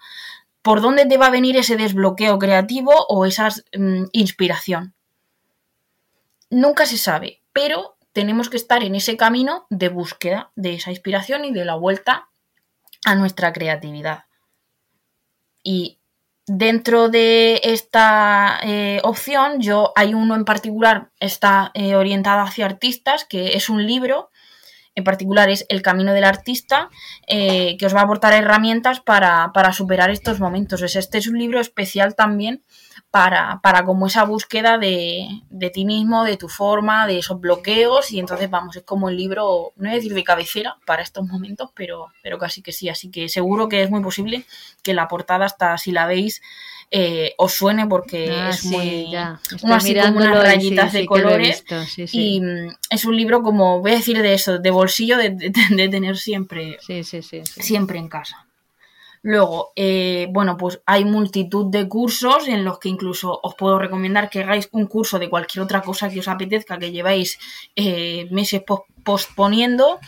por 0.61 0.79
dónde 0.79 1.05
te 1.05 1.17
va 1.17 1.25
a 1.25 1.31
venir 1.31 1.57
ese 1.57 1.75
desbloqueo 1.75 2.39
creativo 2.39 2.93
o 3.09 3.25
esa 3.25 3.49
mm, 3.77 4.05
inspiración. 4.13 4.93
Nunca 6.49 6.85
se 6.85 6.97
sabe, 6.97 7.41
pero 7.51 7.97
tenemos 8.13 8.49
que 8.49 8.55
estar 8.55 8.83
en 8.83 8.95
ese 8.95 9.17
camino 9.17 9.67
de 9.69 9.89
búsqueda 9.89 10.49
de 10.55 10.75
esa 10.75 10.91
inspiración 10.91 11.43
y 11.43 11.51
de 11.51 11.65
la 11.65 11.75
vuelta 11.75 12.29
a 13.03 13.15
nuestra 13.15 13.51
creatividad. 13.51 14.23
Y 15.61 15.99
dentro 16.47 17.09
de 17.09 17.59
esta 17.65 18.61
eh, 18.63 19.01
opción, 19.03 19.59
yo 19.59 19.91
hay 19.97 20.13
uno 20.13 20.35
en 20.35 20.45
particular, 20.45 21.11
está 21.19 21.71
eh, 21.73 21.95
orientado 21.95 22.43
hacia 22.43 22.65
artistas, 22.65 23.25
que 23.25 23.57
es 23.57 23.67
un 23.67 23.85
libro, 23.85 24.30
en 24.95 25.03
particular 25.03 25.49
es 25.49 25.65
El 25.69 25.81
Camino 25.81 26.13
del 26.13 26.25
Artista, 26.25 26.89
eh, 27.27 27.77
que 27.77 27.85
os 27.85 27.95
va 27.95 28.01
a 28.01 28.03
aportar 28.03 28.33
herramientas 28.33 28.99
para, 28.99 29.51
para 29.53 29.73
superar 29.73 30.09
estos 30.09 30.39
momentos. 30.39 30.81
Este 30.81 31.17
es 31.17 31.27
un 31.27 31.37
libro 31.39 31.59
especial 31.59 32.15
también 32.15 32.63
para, 33.09 33.59
para 33.61 33.83
como 33.83 34.07
esa 34.07 34.23
búsqueda 34.23 34.77
de, 34.77 35.27
de, 35.49 35.69
ti 35.69 35.85
mismo, 35.85 36.23
de 36.23 36.37
tu 36.37 36.47
forma, 36.47 37.07
de 37.07 37.19
esos 37.19 37.39
bloqueos 37.39 38.11
y 38.11 38.19
entonces 38.19 38.49
vamos, 38.49 38.75
es 38.77 38.83
como 38.83 39.09
el 39.09 39.17
libro, 39.17 39.73
no 39.75 39.83
voy 39.83 39.91
a 39.91 39.95
decir 39.95 40.13
de 40.13 40.23
cabecera 40.23 40.77
para 40.85 41.01
estos 41.01 41.25
momentos, 41.27 41.71
pero, 41.75 42.07
pero 42.23 42.37
casi 42.37 42.61
que 42.61 42.71
sí, 42.71 42.87
así 42.87 43.11
que 43.11 43.27
seguro 43.27 43.67
que 43.67 43.83
es 43.83 43.89
muy 43.89 44.01
posible 44.01 44.45
que 44.81 44.93
la 44.93 45.09
portada 45.09 45.45
hasta 45.45 45.77
si 45.77 45.91
la 45.91 46.05
veis 46.05 46.41
eh, 46.91 47.33
os 47.37 47.53
suene 47.53 47.87
porque 47.87 48.29
ah, 48.29 48.49
es 48.49 48.65
muy 48.65 49.09
ya. 49.09 49.39
así 49.63 49.95
como 49.95 50.17
unas 50.17 50.43
rayitas 50.43 50.91
de 50.91 51.05
colores 51.05 51.63
y 52.11 52.41
mm, 52.41 52.75
es 52.89 53.05
un 53.05 53.15
libro 53.15 53.41
como 53.41 53.79
voy 53.79 53.91
a 53.91 53.95
decir 53.95 54.21
de 54.21 54.33
eso, 54.33 54.59
de 54.59 54.71
bolsillo 54.71 55.17
de, 55.17 55.29
de 55.31 55.89
tener 55.89 56.17
siempre, 56.17 56.77
siempre 57.43 57.97
en 57.97 58.09
casa. 58.09 58.45
Luego, 59.23 59.71
eh, 59.75 60.27
bueno, 60.31 60.57
pues 60.57 60.81
hay 60.87 61.05
multitud 61.05 61.67
de 61.67 61.87
cursos 61.87 62.47
en 62.47 62.65
los 62.65 62.79
que 62.79 62.89
incluso 62.89 63.39
os 63.43 63.53
puedo 63.53 63.77
recomendar 63.77 64.29
que 64.29 64.41
hagáis 64.41 64.67
un 64.71 64.87
curso 64.87 65.19
de 65.19 65.29
cualquier 65.29 65.63
otra 65.63 65.81
cosa 65.81 66.09
que 66.09 66.19
os 66.19 66.27
apetezca, 66.27 66.79
que 66.79 66.91
lleváis 66.91 67.37
eh, 67.75 68.27
meses 68.31 68.63
posponiendo. 69.03 69.99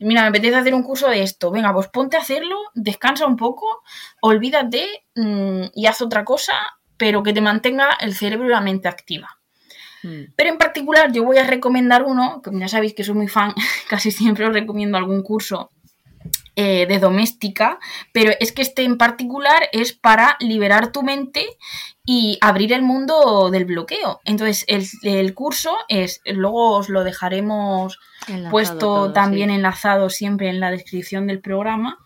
Mira, 0.00 0.22
me 0.22 0.28
apetece 0.28 0.56
hacer 0.56 0.74
un 0.74 0.82
curso 0.82 1.08
de 1.08 1.22
esto. 1.22 1.50
Venga, 1.50 1.72
pues 1.72 1.88
ponte 1.88 2.16
a 2.16 2.20
hacerlo, 2.20 2.56
descansa 2.74 3.26
un 3.26 3.36
poco, 3.36 3.82
olvídate 4.20 5.04
mm, 5.14 5.64
y 5.74 5.86
haz 5.86 6.02
otra 6.02 6.24
cosa, 6.24 6.54
pero 6.96 7.22
que 7.22 7.32
te 7.32 7.40
mantenga 7.40 7.90
el 8.00 8.14
cerebro 8.14 8.46
y 8.46 8.50
la 8.50 8.60
mente 8.60 8.88
activa. 8.88 9.38
Hmm. 10.02 10.24
Pero 10.36 10.50
en 10.50 10.58
particular 10.58 11.12
yo 11.12 11.24
voy 11.24 11.38
a 11.38 11.44
recomendar 11.44 12.02
uno, 12.04 12.42
que 12.42 12.50
ya 12.52 12.68
sabéis 12.68 12.94
que 12.94 13.04
soy 13.04 13.14
muy 13.14 13.28
fan, 13.28 13.54
casi 13.88 14.10
siempre 14.10 14.46
os 14.46 14.52
recomiendo 14.52 14.98
algún 14.98 15.22
curso 15.22 15.70
eh, 16.56 16.86
de 16.86 16.98
doméstica, 17.00 17.80
pero 18.12 18.32
es 18.38 18.52
que 18.52 18.62
este 18.62 18.84
en 18.84 18.96
particular 18.96 19.68
es 19.72 19.92
para 19.92 20.36
liberar 20.38 20.92
tu 20.92 21.02
mente 21.02 21.56
y 22.06 22.38
abrir 22.42 22.72
el 22.72 22.82
mundo 22.82 23.50
del 23.50 23.64
bloqueo. 23.64 24.20
Entonces, 24.24 24.66
el, 24.68 25.34
curso 25.34 25.76
es, 25.88 26.20
luego 26.26 26.76
os 26.76 26.90
lo 26.90 27.02
dejaremos 27.02 27.98
puesto 28.50 29.12
también 29.12 29.50
enlazado 29.50 30.10
siempre 30.10 30.48
en 30.48 30.60
la 30.60 30.70
descripción 30.70 31.26
del 31.26 31.40
programa, 31.40 31.98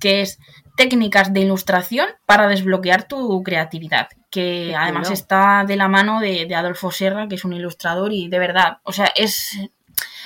que 0.00 0.22
es 0.22 0.38
técnicas 0.76 1.34
de 1.34 1.40
ilustración 1.40 2.08
para 2.24 2.48
desbloquear 2.48 3.06
tu 3.06 3.42
creatividad, 3.42 4.08
que 4.30 4.74
además 4.74 5.10
está 5.10 5.64
de 5.66 5.76
la 5.76 5.88
mano 5.88 6.20
de, 6.20 6.46
de 6.46 6.54
Adolfo 6.54 6.90
Serra, 6.90 7.28
que 7.28 7.34
es 7.34 7.44
un 7.44 7.52
ilustrador 7.52 8.12
y 8.12 8.28
de 8.28 8.38
verdad, 8.38 8.78
o 8.84 8.92
sea, 8.92 9.12
es 9.14 9.58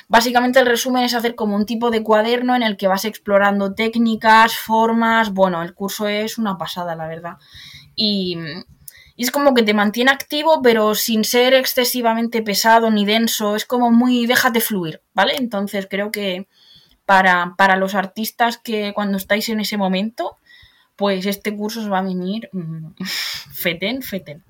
Básicamente 0.09 0.61
el 0.61 0.67
resumen 0.67 1.03
es 1.03 1.15
hacer 1.15 1.35
como 1.35 1.57
un 1.57 1.67
tipo 1.67 1.91
de 1.91 2.05
cuaderno 2.05 2.55
en 2.55 2.63
el 2.63 2.77
que 2.77 2.87
vas 2.87 3.05
explorando 3.05 3.75
técnicas, 3.75 4.57
formas, 4.57 5.33
bueno, 5.33 5.63
el 5.63 5.75
curso 5.75 6.07
es 6.07 6.39
una 6.39 6.57
pasada, 6.57 6.95
la 6.95 7.09
verdad. 7.09 7.39
Y, 7.97 8.39
es 9.23 9.31
como 9.31 9.55
que 9.55 9.63
te 9.63 9.75
mantiene 9.75 10.11
activo, 10.11 10.61
pero 10.63 10.95
sin 10.95 11.25
ser 11.25 11.55
excesivamente 11.55 12.43
pesado 12.43 12.91
ni 12.91 13.07
denso, 13.07 13.57
es 13.57 13.65
como 13.65 13.91
muy 13.91 14.27
déjate 14.27 14.61
fluir, 14.61 15.01
¿vale? 15.15 15.35
Entonces 15.37 15.87
creo 15.89 16.11
que 16.11 16.49
para, 17.05 17.55
para 17.57 17.77
los 17.77 17.95
artistas 17.95 18.59
que 18.59 18.93
cuando 18.95 19.17
estáis 19.17 19.49
en 19.49 19.61
ese 19.61 19.77
momento, 19.77 20.37
pues 20.97 21.27
este 21.27 21.57
curso 21.57 21.81
os 21.81 21.91
va 21.91 22.01
a 22.01 22.03
venir 22.03 22.49
mm, 22.53 22.89
feten, 23.55 24.03
feten. 24.03 24.45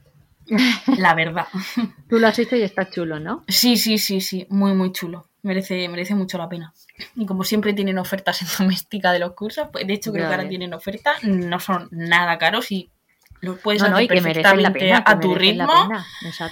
La 0.99 1.15
verdad. 1.15 1.49
Tú 2.09 2.19
lo 2.19 2.29
has 2.29 2.39
hecho 2.39 2.57
y 2.57 2.63
está 2.63 2.89
chulo, 2.89 3.19
¿no? 3.19 3.45
Sí, 3.49 3.77
sí, 3.77 3.99
sí, 3.99 4.21
sí, 4.21 4.47
muy, 4.49 4.75
muy 4.75 4.93
chulo 4.93 5.27
merece, 5.47 5.89
merece 5.89 6.15
mucho 6.15 6.37
la 6.37 6.49
pena. 6.49 6.75
Y 7.15 7.25
como 7.25 7.45
siempre 7.45 7.73
tienen 7.73 7.99
ofertas 7.99 8.43
en 8.43 8.49
doméstica 8.59 9.13
de 9.13 9.21
los 9.21 9.33
cursos, 9.33 9.69
pues 9.73 9.87
de 9.87 9.95
hecho 9.95 10.13
creo 10.13 10.29
que 10.29 10.35
ahora 10.35 10.49
tienen 10.49 10.75
ofertas, 10.75 11.23
no 11.23 11.59
son 11.61 11.89
nada 11.93 12.37
caros 12.37 12.71
y 12.71 12.91
los 13.41 13.59
puedes 13.59 13.83
hacer 13.83 14.09
perfectamente 14.09 14.93
a 14.93 15.21
tu 15.21 15.35
ritmo. 15.35 15.73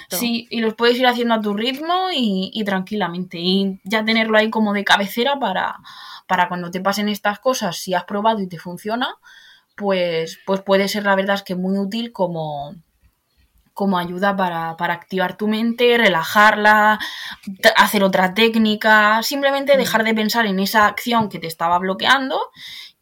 Sí, 0.09 0.47
y 0.49 0.61
los 0.61 0.75
puedes 0.75 0.97
ir 0.97 1.07
haciendo 1.07 1.35
a 1.35 1.41
tu 1.41 1.53
ritmo 1.53 2.09
y, 2.13 2.63
tranquilamente. 2.65 3.37
Y 3.39 3.79
ya 3.83 4.03
tenerlo 4.03 4.37
ahí 4.37 4.49
como 4.49 4.73
de 4.73 4.83
cabecera 4.83 5.39
para, 5.39 5.77
para 6.27 6.47
cuando 6.47 6.71
te 6.71 6.81
pasen 6.81 7.09
estas 7.09 7.39
cosas, 7.39 7.77
si 7.77 7.93
has 7.93 8.05
probado 8.05 8.39
y 8.39 8.47
te 8.47 8.57
funciona, 8.57 9.15
pues, 9.75 10.39
pues 10.45 10.61
puede 10.61 10.87
ser 10.87 11.03
la 11.03 11.15
verdad 11.15 11.35
es 11.35 11.43
que 11.43 11.55
muy 11.55 11.77
útil 11.77 12.11
como, 12.11 12.75
como 13.75 13.97
ayuda 13.97 14.35
para, 14.37 14.69
activar 14.93 15.35
tu 15.35 15.49
mente, 15.49 15.97
relajarla, 15.97 16.97
hacer 17.75 18.03
otra 18.03 18.33
técnica, 18.33 19.21
simplemente 19.21 19.75
mm. 19.75 19.77
dejar 19.77 20.03
de 20.05 20.15
pensar 20.15 20.45
en 20.45 20.59
esa 20.59 20.87
acción 20.87 21.27
que 21.27 21.39
te 21.39 21.47
estaba 21.47 21.77
bloqueando 21.77 22.39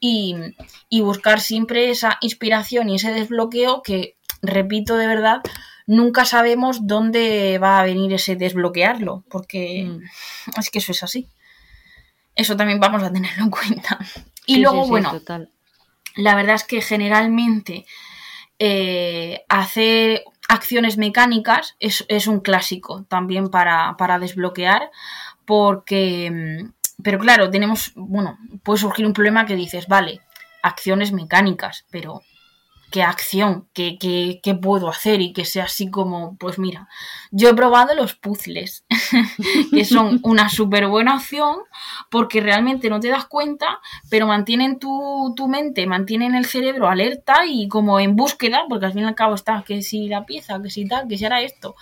y, 0.06 1.02
buscar 1.02 1.40
siempre 1.40 1.90
esa 1.90 2.18
inspiración 2.20 2.90
y 2.90 2.96
ese 2.96 3.14
desbloqueo 3.14 3.82
que, 3.82 4.18
repito 4.42 4.98
de 4.98 5.08
verdad, 5.08 5.42
nunca 5.88 6.26
sabemos 6.26 6.86
dónde 6.88 7.58
va 7.58 7.80
a 7.80 7.86
venir 7.86 8.12
ese 8.12 8.36
desbloquearlo, 8.36 9.24
porque 9.30 9.86
mm. 9.86 10.60
es 10.60 10.70
que 10.70 10.80
eso 10.80 10.92
es 10.92 11.04
así. 11.04 11.30
Eso 12.36 12.58
también 12.58 12.82
vamos 12.82 13.02
a 13.02 13.14
tenerlo 13.14 13.46
en 13.46 13.50
cuenta. 13.50 13.98
Y 14.46 14.58
luego, 14.58 14.88
bueno, 14.88 15.22
la 16.18 16.36
verdad 16.36 16.56
es 16.56 16.66
que 16.66 16.82
generalmente 16.82 17.86
eh, 18.60 19.46
hacer 19.48 20.26
acciones 20.50 20.98
mecánicas 20.98 21.78
es, 21.80 22.28
un 22.28 22.42
clásico 22.42 23.06
también 23.08 23.48
para, 23.48 23.96
para, 23.98 24.20
desbloquear 24.20 24.92
porque, 25.46 26.30
mm, 26.30 26.74
pero 27.04 27.20
claro, 27.20 27.50
tenemos, 27.50 27.92
bueno, 27.96 28.38
puede 28.64 28.80
surgir 28.80 29.06
un 29.06 29.14
problema 29.14 29.46
que 29.46 29.56
dices, 29.56 29.88
vale, 29.88 30.22
acciones 30.62 31.12
mecánicas, 31.12 31.86
pero 31.92 32.22
qué 32.94 33.02
acción, 33.02 33.68
qué, 33.74 33.98
qué, 34.00 34.56
puedo 34.56 34.88
hacer 34.88 35.20
y 35.20 35.34
que 35.34 35.46
sea 35.46 35.64
así 35.64 35.90
como, 35.90 36.38
pues 36.38 36.60
mira, 36.60 36.88
yo 37.32 37.50
he 37.50 37.56
probado 37.56 37.96
los 37.96 38.14
puzzles, 38.14 38.86
que 39.72 39.84
son 39.84 40.20
una 40.22 40.48
súper 40.48 40.88
buena 40.88 41.16
opción 41.16 41.58
porque 42.12 42.40
realmente 42.40 42.92
no 42.92 43.00
te 43.00 43.08
das 43.08 43.26
cuenta, 43.26 43.80
pero 44.12 44.28
mantienen 44.28 44.78
tu, 44.78 45.34
tu, 45.36 45.48
mente, 45.48 45.88
mantienen 45.88 46.36
el 46.36 46.46
cerebro 46.46 46.88
alerta 46.88 47.48
y 47.48 47.68
como 47.68 48.00
en 48.00 48.16
búsqueda, 48.16 48.66
porque 48.70 48.86
al 48.86 48.94
fin 48.94 49.02
y 49.02 49.08
al 49.08 49.16
cabo 49.16 49.34
está 49.34 49.64
que 49.66 49.82
si 49.82 50.08
la 50.08 50.28
pieza, 50.28 50.62
que 50.62 50.70
si 50.70 50.88
tal, 50.88 51.08
que 51.08 51.18
si 51.18 51.26
era 51.26 51.42
esto. 51.42 51.76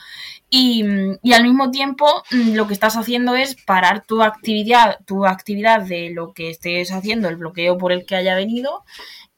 Y, 0.53 0.84
y 1.24 1.31
al 1.31 1.43
mismo 1.43 1.72
tiempo 1.72 2.05
mm, 2.29 2.55
lo 2.55 2.67
que 2.67 2.74
estás 2.74 2.98
haciendo 2.98 3.36
es 3.36 3.55
parar 3.55 4.03
tu 4.05 4.22
actividad, 4.22 5.00
tu 5.05 5.25
actividad 5.25 5.81
de 5.81 6.10
lo 6.10 6.34
que 6.34 6.50
estés 6.50 6.91
haciendo, 6.91 7.29
el 7.29 7.38
bloqueo 7.38 7.77
por 7.77 7.93
el 7.93 8.05
que 8.05 8.17
haya 8.17 8.36
venido 8.36 8.84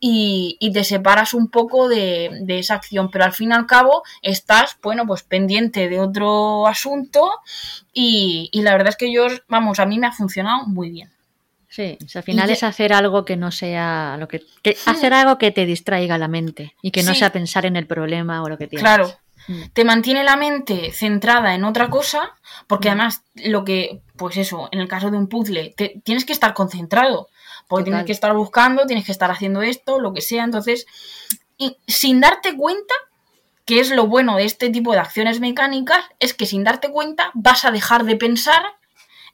y, 0.06 0.72
te 0.74 0.84
separas 0.84 1.34
un 1.34 1.48
poco 1.48 1.88
de, 1.88 2.44
esa 2.50 2.76
acción, 2.76 3.10
pero 3.10 3.24
al 3.24 3.32
fin 3.32 3.52
y 3.52 3.54
al 3.54 3.66
cabo 3.66 4.04
estás, 4.22 4.78
bueno, 4.84 5.08
pues 5.08 5.24
pendiente 5.24 5.88
de 5.88 6.02
otro 6.02 6.68
asunto 6.68 7.32
y, 7.94 8.50
la 8.54 8.74
verdad 8.74 8.90
es 8.90 8.98
que 8.98 9.14
yo, 9.14 9.28
vamos, 9.48 9.80
a 9.80 9.86
mí 9.86 9.98
me 10.00 10.08
ha 10.08 10.12
funcionado 10.12 10.66
muy 10.66 10.90
bien. 10.90 11.10
Sí, 11.70 11.98
al 12.14 12.24
final 12.24 12.50
es 12.50 12.64
hacer 12.64 12.92
algo 12.92 13.24
que 13.24 13.38
no 13.38 13.50
sea 13.50 14.18
lo 14.20 14.28
que, 14.28 14.44
hacer 14.86 15.14
algo 15.14 15.38
que 15.38 15.52
te 15.52 15.66
distraiga 15.66 16.18
la 16.18 16.28
mente 16.28 16.76
y 16.82 16.92
que 16.92 17.02
no 17.02 17.16
sea 17.16 17.32
pensar 17.32 17.66
en 17.66 17.78
el 17.78 17.88
problema 17.88 18.44
o 18.44 18.50
lo 18.50 18.58
que 18.58 18.68
tienes. 18.68 18.84
Claro. 18.84 19.12
Te 19.74 19.84
mantiene 19.84 20.24
la 20.24 20.38
mente 20.38 20.92
centrada 20.92 21.56
en 21.56 21.64
otra 21.64 21.90
cosa, 21.90 22.32
porque 22.68 22.90
mm. 22.90 22.92
además 22.92 23.24
lo 23.36 23.64
que, 23.64 24.02
pues 24.16 24.38
eso, 24.38 24.70
en 24.72 24.80
el 24.80 24.88
caso 24.88 25.12
de 25.12 25.18
un 25.18 25.28
puzzle, 25.28 25.74
te, 25.76 26.02
tienes 26.04 26.26
que 26.26 26.34
estar 26.34 26.54
concentrado. 26.54 27.28
Porque 27.68 27.86
tienes 27.86 28.06
que 28.06 28.12
estar 28.12 28.34
buscando, 28.36 28.86
tienes 28.86 29.06
que 29.06 29.12
estar 29.12 29.32
haciendo 29.32 29.62
esto, 29.62 30.00
lo 30.00 30.14
que 30.14 30.22
sea. 30.22 30.44
Entonces, 30.44 30.86
y 31.58 31.78
sin 31.88 32.20
darte 32.20 32.56
cuenta, 32.56 32.94
que 33.66 33.80
es 33.80 33.90
lo 33.92 34.08
bueno 34.08 34.36
de 34.36 34.46
este 34.46 34.70
tipo 34.70 34.92
de 34.92 35.00
acciones 35.00 35.40
mecánicas, 35.40 36.04
es 36.20 36.34
que 36.34 36.46
sin 36.46 36.64
darte 36.64 36.92
cuenta 36.92 37.32
vas 37.34 37.66
a 37.66 37.72
dejar 37.72 38.04
de 38.04 38.18
pensar 38.18 38.64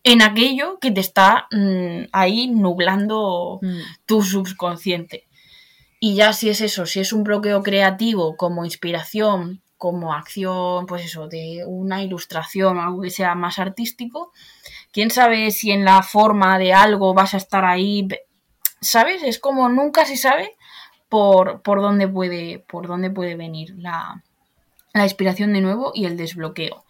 en 0.04 0.22
aquello 0.22 0.80
que 0.80 0.92
te 0.92 1.01
está 1.01 1.48
mm, 1.51 2.10
ahí 2.12 2.48
nublando 2.48 3.60
mm. 3.62 3.80
tu 4.06 4.22
subconsciente. 4.22 5.28
Y 6.00 6.16
ya 6.16 6.32
si 6.32 6.50
es 6.50 6.62
eso, 6.62 6.86
si 6.86 7.00
es 7.01 7.12
un 7.12 7.24
bloqueo 7.24 7.62
creativo 7.62 8.38
como 8.38 8.63
inspiración, 8.63 9.62
como 9.79 10.13
acción, 10.13 10.86
pues 10.86 11.05
eso, 11.05 11.29
de 11.29 11.63
una 11.65 12.03
ilustración 12.03 12.77
o 12.77 12.81
algo 12.83 13.01
que 13.01 13.09
sea 13.09 13.33
más 13.33 13.59
artístico, 13.59 14.33
quién 14.91 15.09
sabe 15.09 15.51
si 15.51 15.71
en 15.71 15.86
la 15.86 16.03
forma 16.03 16.59
de 16.59 16.74
algo 16.74 17.13
vas 17.13 17.33
a 17.33 17.38
estar 17.38 17.63
ahí, 17.63 18.05
¿sabes? 18.81 19.24
Es 19.24 19.39
como 19.39 19.69
nunca 19.69 20.05
se 20.05 20.17
sabe 20.17 20.57
por, 21.07 21.62
por, 21.62 21.81
dónde, 21.81 22.09
puede, 22.09 22.59
por 22.59 22.88
dónde 22.88 23.09
puede 23.09 23.36
venir 23.36 23.74
la, 23.77 24.21
la 24.93 25.03
inspiración 25.03 25.53
de 25.53 25.62
nuevo 25.62 25.93
y 25.95 26.05
el 26.05 26.17
desbloqueo. 26.17 26.83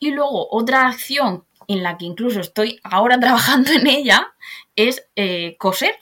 Y 0.00 0.10
luego 0.10 0.48
otra 0.50 0.88
acción 0.88 1.44
en 1.68 1.84
la 1.84 1.96
que 1.96 2.06
incluso 2.06 2.40
estoy 2.40 2.80
ahora 2.82 3.20
trabajando 3.20 3.70
en 3.70 3.86
ella 3.86 4.34
es 4.74 5.06
eh, 5.14 5.56
coser. 5.58 5.94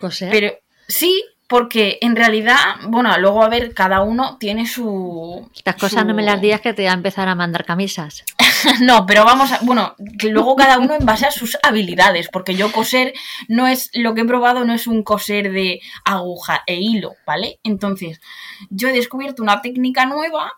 ¿Coser? 0.00 0.30
Pero 0.30 0.58
sí, 0.88 1.22
porque 1.54 1.98
en 2.00 2.16
realidad, 2.16 2.56
bueno, 2.88 3.16
luego 3.20 3.44
a 3.44 3.48
ver, 3.48 3.74
cada 3.74 4.02
uno 4.02 4.38
tiene 4.40 4.66
su... 4.66 5.48
Estas 5.54 5.76
cosas 5.76 6.04
no 6.04 6.12
me 6.12 6.24
las 6.24 6.40
digas 6.40 6.60
que 6.60 6.72
te 6.72 6.84
va 6.84 6.90
a 6.90 6.94
empezar 6.94 7.28
a 7.28 7.36
mandar 7.36 7.64
camisas. 7.64 8.24
no, 8.80 9.06
pero 9.06 9.24
vamos 9.24 9.52
a... 9.52 9.60
Bueno, 9.62 9.94
que 10.18 10.30
luego 10.30 10.56
cada 10.56 10.80
uno 10.80 10.94
en 10.94 11.06
base 11.06 11.26
a 11.26 11.30
sus 11.30 11.56
habilidades, 11.62 12.28
porque 12.28 12.56
yo 12.56 12.72
coser 12.72 13.12
no 13.46 13.68
es... 13.68 13.92
Lo 13.94 14.16
que 14.16 14.22
he 14.22 14.24
probado 14.24 14.64
no 14.64 14.74
es 14.74 14.88
un 14.88 15.04
coser 15.04 15.52
de 15.52 15.80
aguja 16.04 16.64
e 16.66 16.74
hilo, 16.74 17.12
¿vale? 17.24 17.60
Entonces, 17.62 18.20
yo 18.68 18.88
he 18.88 18.92
descubierto 18.92 19.40
una 19.40 19.62
técnica 19.62 20.06
nueva 20.06 20.54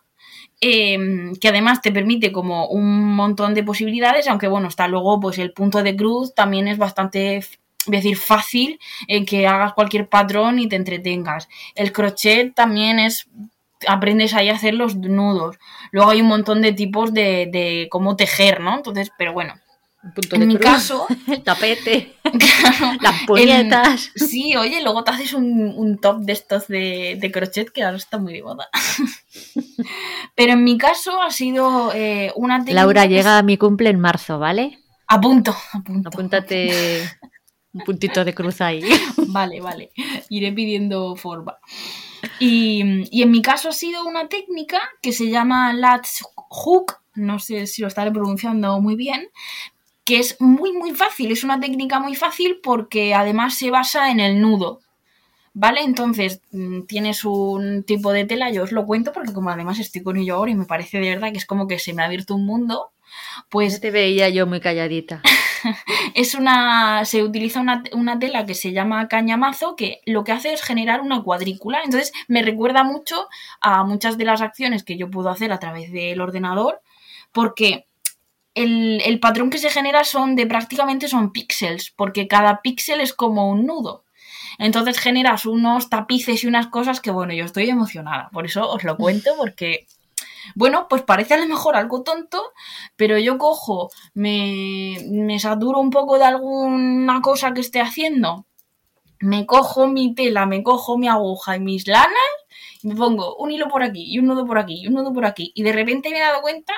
Em, 0.62 1.34
que 1.34 1.48
además 1.48 1.82
te 1.82 1.92
permite 1.92 2.32
como 2.32 2.66
un 2.68 3.14
montón 3.14 3.52
de 3.52 3.62
posibilidades, 3.62 4.26
aunque 4.26 4.48
bueno, 4.48 4.68
está 4.68 4.88
luego 4.88 5.20
pues 5.20 5.36
el 5.38 5.52
punto 5.52 5.82
de 5.82 5.94
cruz 5.94 6.34
también 6.34 6.66
es 6.66 6.78
bastante 6.78 7.44
decir 7.86 8.16
fácil 8.16 8.78
en 9.08 9.26
que 9.26 9.46
hagas 9.46 9.72
cualquier 9.74 10.08
patrón 10.08 10.58
y 10.58 10.68
te 10.68 10.76
entretengas. 10.76 11.48
El 11.74 11.92
crochet 11.92 12.54
también 12.54 12.98
es 12.98 13.28
aprendes 13.86 14.34
ahí 14.34 14.48
a 14.48 14.54
hacer 14.54 14.74
los 14.74 14.96
nudos. 14.96 15.58
Luego 15.92 16.10
hay 16.10 16.22
un 16.22 16.28
montón 16.28 16.62
de 16.62 16.72
tipos 16.72 17.12
de, 17.12 17.48
de 17.52 17.88
cómo 17.90 18.16
tejer, 18.16 18.60
¿no? 18.60 18.76
Entonces, 18.76 19.12
pero 19.18 19.32
bueno, 19.32 19.54
en 20.32 20.48
mi 20.48 20.56
caso, 20.56 21.06
el 21.26 21.42
tapete, 21.42 22.14
las 23.00 23.22
puñetas. 23.26 24.10
sí, 24.14 24.56
oye, 24.56 24.80
luego 24.82 25.04
te 25.04 25.10
haces 25.10 25.32
un, 25.32 25.98
top 26.00 26.20
de 26.20 26.32
estos 26.32 26.68
de, 26.68 27.30
crochet 27.32 27.70
que 27.70 27.82
ahora 27.82 27.96
está 27.96 28.18
muy 28.18 28.34
de 28.34 28.42
moda. 28.42 28.68
Pero 30.34 30.52
en 30.52 30.64
mi 30.64 30.78
caso 30.78 31.22
ha 31.22 31.30
sido 31.30 31.92
eh, 31.94 32.32
una 32.36 32.62
Laura 32.66 33.06
llega 33.06 33.38
a 33.38 33.42
mi 33.42 33.56
cumple 33.56 33.90
en 33.90 34.00
marzo, 34.00 34.38
¿vale? 34.38 34.78
Apunto, 35.08 35.56
apunto. 35.72 36.08
Apúntate 36.08 37.08
un 37.76 37.84
puntito 37.84 38.24
de 38.24 38.34
cruz 38.34 38.60
ahí. 38.60 38.82
Vale, 39.28 39.60
vale. 39.60 39.90
Iré 40.30 40.52
pidiendo 40.52 41.14
forma. 41.14 41.58
Y, 42.40 43.04
y 43.10 43.22
en 43.22 43.30
mi 43.30 43.42
caso 43.42 43.68
ha 43.68 43.72
sido 43.72 44.06
una 44.06 44.28
técnica 44.28 44.80
que 45.02 45.12
se 45.12 45.28
llama 45.28 45.74
Latch 45.74 46.22
Hook, 46.48 46.94
no 47.14 47.38
sé 47.38 47.66
si 47.66 47.82
lo 47.82 47.88
estaré 47.88 48.10
pronunciando 48.10 48.80
muy 48.80 48.96
bien, 48.96 49.28
que 50.04 50.18
es 50.18 50.40
muy, 50.40 50.72
muy 50.72 50.92
fácil, 50.92 51.32
es 51.32 51.44
una 51.44 51.60
técnica 51.60 52.00
muy 52.00 52.14
fácil 52.14 52.60
porque 52.62 53.12
además 53.12 53.58
se 53.58 53.70
basa 53.70 54.10
en 54.10 54.20
el 54.20 54.40
nudo. 54.40 54.80
¿Vale? 55.52 55.80
Entonces, 55.80 56.40
mm, 56.52 56.82
tienes 56.82 57.24
un 57.24 57.82
tipo 57.82 58.12
de 58.12 58.24
tela, 58.24 58.50
yo 58.50 58.62
os 58.62 58.72
lo 58.72 58.86
cuento 58.86 59.12
porque 59.12 59.32
como 59.32 59.50
además 59.50 59.78
estoy 59.78 60.02
con 60.02 60.18
ello 60.18 60.36
ahora 60.36 60.50
y 60.50 60.54
me 60.54 60.66
parece 60.66 61.00
de 61.00 61.10
verdad 61.10 61.32
que 61.32 61.38
es 61.38 61.46
como 61.46 61.66
que 61.66 61.78
se 61.78 61.92
me 61.92 62.02
ha 62.02 62.06
abierto 62.06 62.34
un 62.34 62.46
mundo, 62.46 62.92
pues... 63.48 63.80
te 63.80 63.90
veía 63.90 64.28
yo 64.28 64.46
muy 64.46 64.60
calladita. 64.60 65.22
es 66.14 66.34
una... 66.34 67.04
se 67.04 67.22
utiliza 67.22 67.60
una, 67.60 67.82
una, 67.92 68.18
tela 68.18 68.46
que 68.46 68.54
se 68.54 68.72
llama 68.72 69.08
cañamazo 69.08 69.76
que 69.76 70.00
lo 70.06 70.24
que 70.24 70.32
hace 70.32 70.52
es 70.52 70.62
generar 70.62 71.00
una 71.00 71.22
cuadrícula. 71.22 71.80
Entonces, 71.84 72.12
me 72.28 72.42
recuerda 72.42 72.84
mucho 72.84 73.28
a 73.60 73.84
muchas 73.84 74.18
de 74.18 74.24
las 74.24 74.40
acciones 74.40 74.84
que 74.84 74.96
yo 74.96 75.10
puedo 75.10 75.30
hacer 75.30 75.52
a 75.52 75.58
través 75.58 75.92
del 75.92 76.20
ordenador 76.20 76.80
porque 77.32 77.86
el, 78.56 79.20
patrón 79.20 79.50
que 79.50 79.58
se 79.58 79.70
genera 79.70 80.04
son 80.04 80.34
de 80.34 80.46
prácticamente 80.46 81.08
son 81.08 81.32
píxeles, 81.32 81.92
porque 81.94 82.26
cada 82.26 82.62
píxel 82.62 83.00
es 83.00 83.12
como 83.12 83.50
un 83.50 83.66
nudo. 83.66 84.04
Entonces 84.58 84.98
generas 84.98 85.44
unos 85.44 85.90
tapices 85.90 86.42
y 86.42 86.46
unas 86.46 86.68
cosas 86.68 87.00
que, 87.00 87.10
bueno, 87.10 87.34
yo 87.34 87.44
estoy 87.44 87.68
emocionada. 87.68 88.30
Por 88.30 88.46
eso 88.46 88.70
os 88.70 88.84
lo 88.84 88.96
cuento, 88.96 89.34
porque, 89.36 89.86
bueno, 90.54 90.86
pues 90.88 91.02
parece 91.02 91.34
a 91.34 91.38
lo 91.38 91.46
mejor 91.46 91.76
algo 91.76 92.02
tonto, 92.02 92.52
pero 92.96 93.18
yo 93.18 93.38
cojo, 93.38 93.90
me, 94.14 94.96
me 95.10 95.38
saturo 95.38 95.80
un 95.80 95.90
poco 95.90 96.18
de 96.18 96.24
alguna 96.24 97.20
cosa 97.20 97.52
que 97.52 97.60
esté 97.60 97.80
haciendo, 97.80 98.46
me 99.20 99.46
cojo 99.46 99.86
mi 99.86 100.14
tela, 100.14 100.46
me 100.46 100.62
cojo 100.62 100.98
mi 100.98 101.08
aguja 101.08 101.56
y 101.56 101.60
mis 101.60 101.86
lanas, 101.88 102.12
me 102.82 102.94
pongo 102.94 103.36
un 103.36 103.50
hilo 103.50 103.68
por 103.68 103.82
aquí 103.82 104.04
y 104.06 104.18
un 104.18 104.26
nudo 104.26 104.46
por 104.46 104.58
aquí 104.58 104.82
y 104.82 104.86
un 104.86 104.94
nudo 104.94 105.12
por 105.12 105.24
aquí. 105.24 105.52
Y 105.54 105.62
de 105.62 105.72
repente 105.72 106.10
me 106.10 106.18
he 106.18 106.20
dado 106.20 106.42
cuenta 106.42 106.74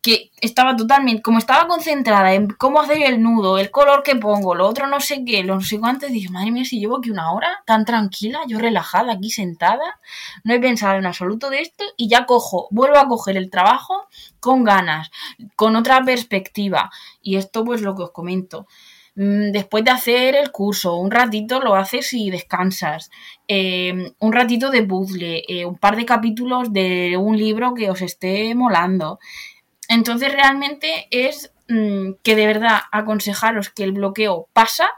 que 0.00 0.30
estaba 0.40 0.76
totalmente, 0.76 1.22
como 1.22 1.38
estaba 1.38 1.66
concentrada 1.66 2.32
en 2.32 2.48
cómo 2.48 2.80
hacer 2.80 3.02
el 3.02 3.22
nudo, 3.22 3.58
el 3.58 3.70
color 3.70 4.02
que 4.02 4.16
pongo, 4.16 4.54
lo 4.54 4.66
otro 4.68 4.86
no 4.86 5.00
sé 5.00 5.24
qué, 5.24 5.42
lo 5.42 5.56
no 5.56 5.60
sé 5.60 5.80
cuánto, 5.80 6.06
dije, 6.06 6.30
madre 6.30 6.50
mía, 6.52 6.64
si 6.64 6.78
llevo 6.78 6.98
aquí 6.98 7.10
una 7.10 7.32
hora 7.32 7.62
tan 7.66 7.84
tranquila, 7.84 8.40
yo 8.46 8.58
relajada 8.58 9.12
aquí 9.12 9.30
sentada, 9.30 10.00
no 10.44 10.54
he 10.54 10.60
pensado 10.60 10.98
en 10.98 11.06
absoluto 11.06 11.50
de 11.50 11.62
esto 11.62 11.84
y 11.96 12.08
ya 12.08 12.26
cojo, 12.26 12.68
vuelvo 12.70 12.98
a 12.98 13.08
coger 13.08 13.36
el 13.36 13.50
trabajo 13.50 14.06
con 14.40 14.64
ganas, 14.64 15.10
con 15.56 15.76
otra 15.76 16.04
perspectiva. 16.04 16.90
Y 17.20 17.36
esto 17.36 17.64
pues 17.64 17.82
lo 17.82 17.96
que 17.96 18.04
os 18.04 18.12
comento. 18.12 18.66
Mm, 19.16 19.50
después 19.50 19.84
de 19.84 19.90
hacer 19.90 20.36
el 20.36 20.52
curso, 20.52 20.94
un 20.94 21.10
ratito 21.10 21.60
lo 21.60 21.74
haces 21.74 22.12
y 22.12 22.30
descansas. 22.30 23.10
Eh, 23.48 24.12
un 24.20 24.32
ratito 24.32 24.70
de 24.70 24.84
puzzle, 24.84 25.42
eh, 25.48 25.64
un 25.66 25.76
par 25.76 25.96
de 25.96 26.06
capítulos 26.06 26.72
de 26.72 27.16
un 27.16 27.36
libro 27.36 27.74
que 27.74 27.90
os 27.90 28.00
esté 28.00 28.54
molando. 28.54 29.18
Entonces 29.88 30.32
realmente 30.32 31.08
es 31.10 31.52
mm, 31.68 32.12
que 32.22 32.36
de 32.36 32.46
verdad 32.46 32.80
aconsejaros 32.92 33.70
que 33.70 33.84
el 33.84 33.92
bloqueo 33.92 34.48
pasa, 34.52 34.90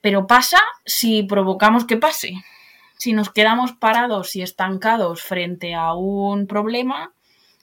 pero 0.00 0.26
pasa 0.26 0.60
si 0.86 1.24
provocamos 1.24 1.84
que 1.84 1.96
pase. 1.96 2.34
Si 2.96 3.12
nos 3.12 3.30
quedamos 3.30 3.72
parados 3.72 4.36
y 4.36 4.42
estancados 4.42 5.22
frente 5.22 5.74
a 5.74 5.94
un 5.94 6.46
problema, 6.46 7.12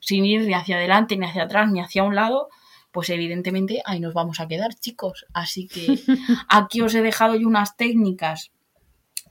sin 0.01 0.25
ir 0.25 0.41
ni 0.41 0.53
hacia 0.53 0.75
adelante, 0.75 1.15
ni 1.15 1.25
hacia 1.25 1.43
atrás, 1.43 1.71
ni 1.71 1.79
hacia 1.79 2.03
un 2.03 2.15
lado, 2.15 2.49
pues 2.91 3.09
evidentemente 3.09 3.81
ahí 3.85 3.99
nos 4.01 4.13
vamos 4.13 4.39
a 4.41 4.47
quedar, 4.47 4.73
chicos. 4.75 5.25
Así 5.33 5.67
que 5.67 5.97
aquí 6.49 6.81
os 6.81 6.93
he 6.93 7.01
dejado 7.01 7.35
yo 7.35 7.47
unas 7.47 7.77
técnicas 7.77 8.51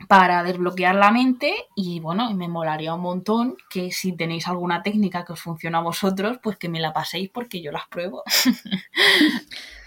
para 0.09 0.43
desbloquear 0.43 0.95
la 0.95 1.11
mente 1.11 1.55
y 1.75 2.01
bueno, 2.01 2.33
me 2.35 2.49
molaría 2.49 2.95
un 2.95 3.03
montón 3.03 3.57
que 3.69 3.93
si 3.93 4.17
tenéis 4.17 4.49
alguna 4.49 4.83
técnica 4.83 5.25
que 5.25 5.33
os 5.33 5.41
funciona 5.41 5.79
a 5.79 5.83
vosotros, 5.83 6.39
pues 6.43 6.57
que 6.57 6.69
me 6.69 6.81
la 6.81 6.93
paséis 6.93 7.31
porque 7.31 7.63
yo 7.63 7.73
las 7.73 7.87
pruebo. 7.89 8.23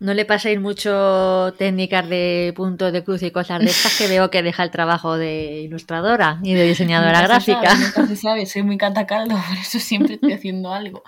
No 0.00 0.12
le 0.12 0.24
paséis 0.24 0.60
mucho 0.60 1.54
técnicas 1.56 2.08
de 2.08 2.52
puntos 2.56 2.92
de 2.92 3.04
cruz 3.04 3.22
y 3.22 3.30
cosas 3.30 3.60
de 3.60 3.66
estas 3.66 3.96
que 3.96 4.08
veo 4.08 4.28
que 4.28 4.42
deja 4.42 4.64
el 4.64 4.70
trabajo 4.70 5.16
de 5.16 5.60
ilustradora 5.62 6.40
y 6.42 6.54
de 6.54 6.64
diseñadora 6.64 7.22
gráfica. 7.22 7.74
nunca 7.76 8.06
se 8.08 8.16
sabe, 8.16 8.44
soy 8.46 8.64
muy 8.64 8.76
catacaldo, 8.76 9.36
por 9.36 9.56
eso 9.56 9.78
siempre 9.78 10.14
estoy 10.14 10.32
haciendo 10.32 10.74
algo. 10.74 11.04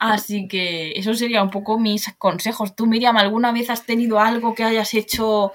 Así 0.00 0.48
que 0.48 0.92
eso 0.96 1.14
sería 1.14 1.44
un 1.44 1.50
poco 1.50 1.78
mis 1.78 2.12
consejos. 2.18 2.74
Tú, 2.74 2.86
Miriam, 2.86 3.16
¿alguna 3.16 3.52
vez 3.52 3.70
has 3.70 3.86
tenido 3.86 4.18
algo 4.18 4.52
que 4.52 4.64
hayas 4.64 4.92
hecho 4.94 5.52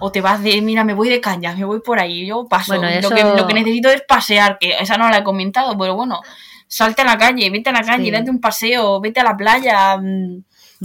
o 0.00 0.10
te 0.10 0.22
vas 0.22 0.42
de, 0.42 0.62
mira, 0.62 0.82
me 0.82 0.94
voy 0.94 1.10
de 1.10 1.20
caña, 1.20 1.54
me 1.54 1.64
voy 1.64 1.80
por 1.80 2.00
ahí, 2.00 2.26
yo 2.26 2.46
paso? 2.48 2.74
lo, 2.74 3.10
que, 3.10 3.22
lo 3.22 3.46
que 3.46 3.54
necesito 3.54 3.90
es 3.90 4.00
pasear, 4.00 4.56
que 4.58 4.72
esa 4.80 4.96
no 4.96 5.10
la 5.10 5.18
he 5.18 5.24
comentado, 5.24 5.76
pero 5.76 5.94
bueno, 5.94 6.22
salte 6.66 7.02
a 7.02 7.04
la 7.04 7.18
calle, 7.18 7.50
vete 7.50 7.68
a 7.68 7.74
la 7.74 7.82
calle, 7.82 8.10
date 8.10 8.30
un 8.30 8.40
paseo, 8.40 8.98
vete 9.00 9.20
a 9.20 9.24
la 9.24 9.36
playa 9.36 10.00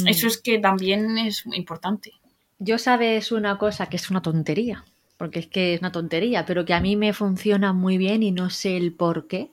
mm, 0.04 0.08
eso 0.08 0.28
es 0.28 0.38
que 0.38 0.60
también 0.60 1.18
es 1.18 1.46
importante. 1.54 2.14
Yo 2.60 2.78
sabes 2.78 3.32
una 3.32 3.58
cosa 3.58 3.88
que 3.88 3.98
es 3.98 4.10
una 4.10 4.22
tontería, 4.22 4.84
porque 5.18 5.40
es 5.40 5.48
que 5.48 5.74
es 5.74 5.80
una 5.80 5.92
tontería, 5.92 6.46
pero 6.46 6.66
que 6.66 6.74
a 6.74 6.82
mí 6.82 6.96
me 6.96 7.14
funciona 7.14 7.74
muy 7.74 7.98
bien 7.98 8.24
y 8.24 8.32
no 8.32 8.50
sé 8.50 8.78
el 8.78 8.94
por 8.94 9.28
qué. 9.28 9.52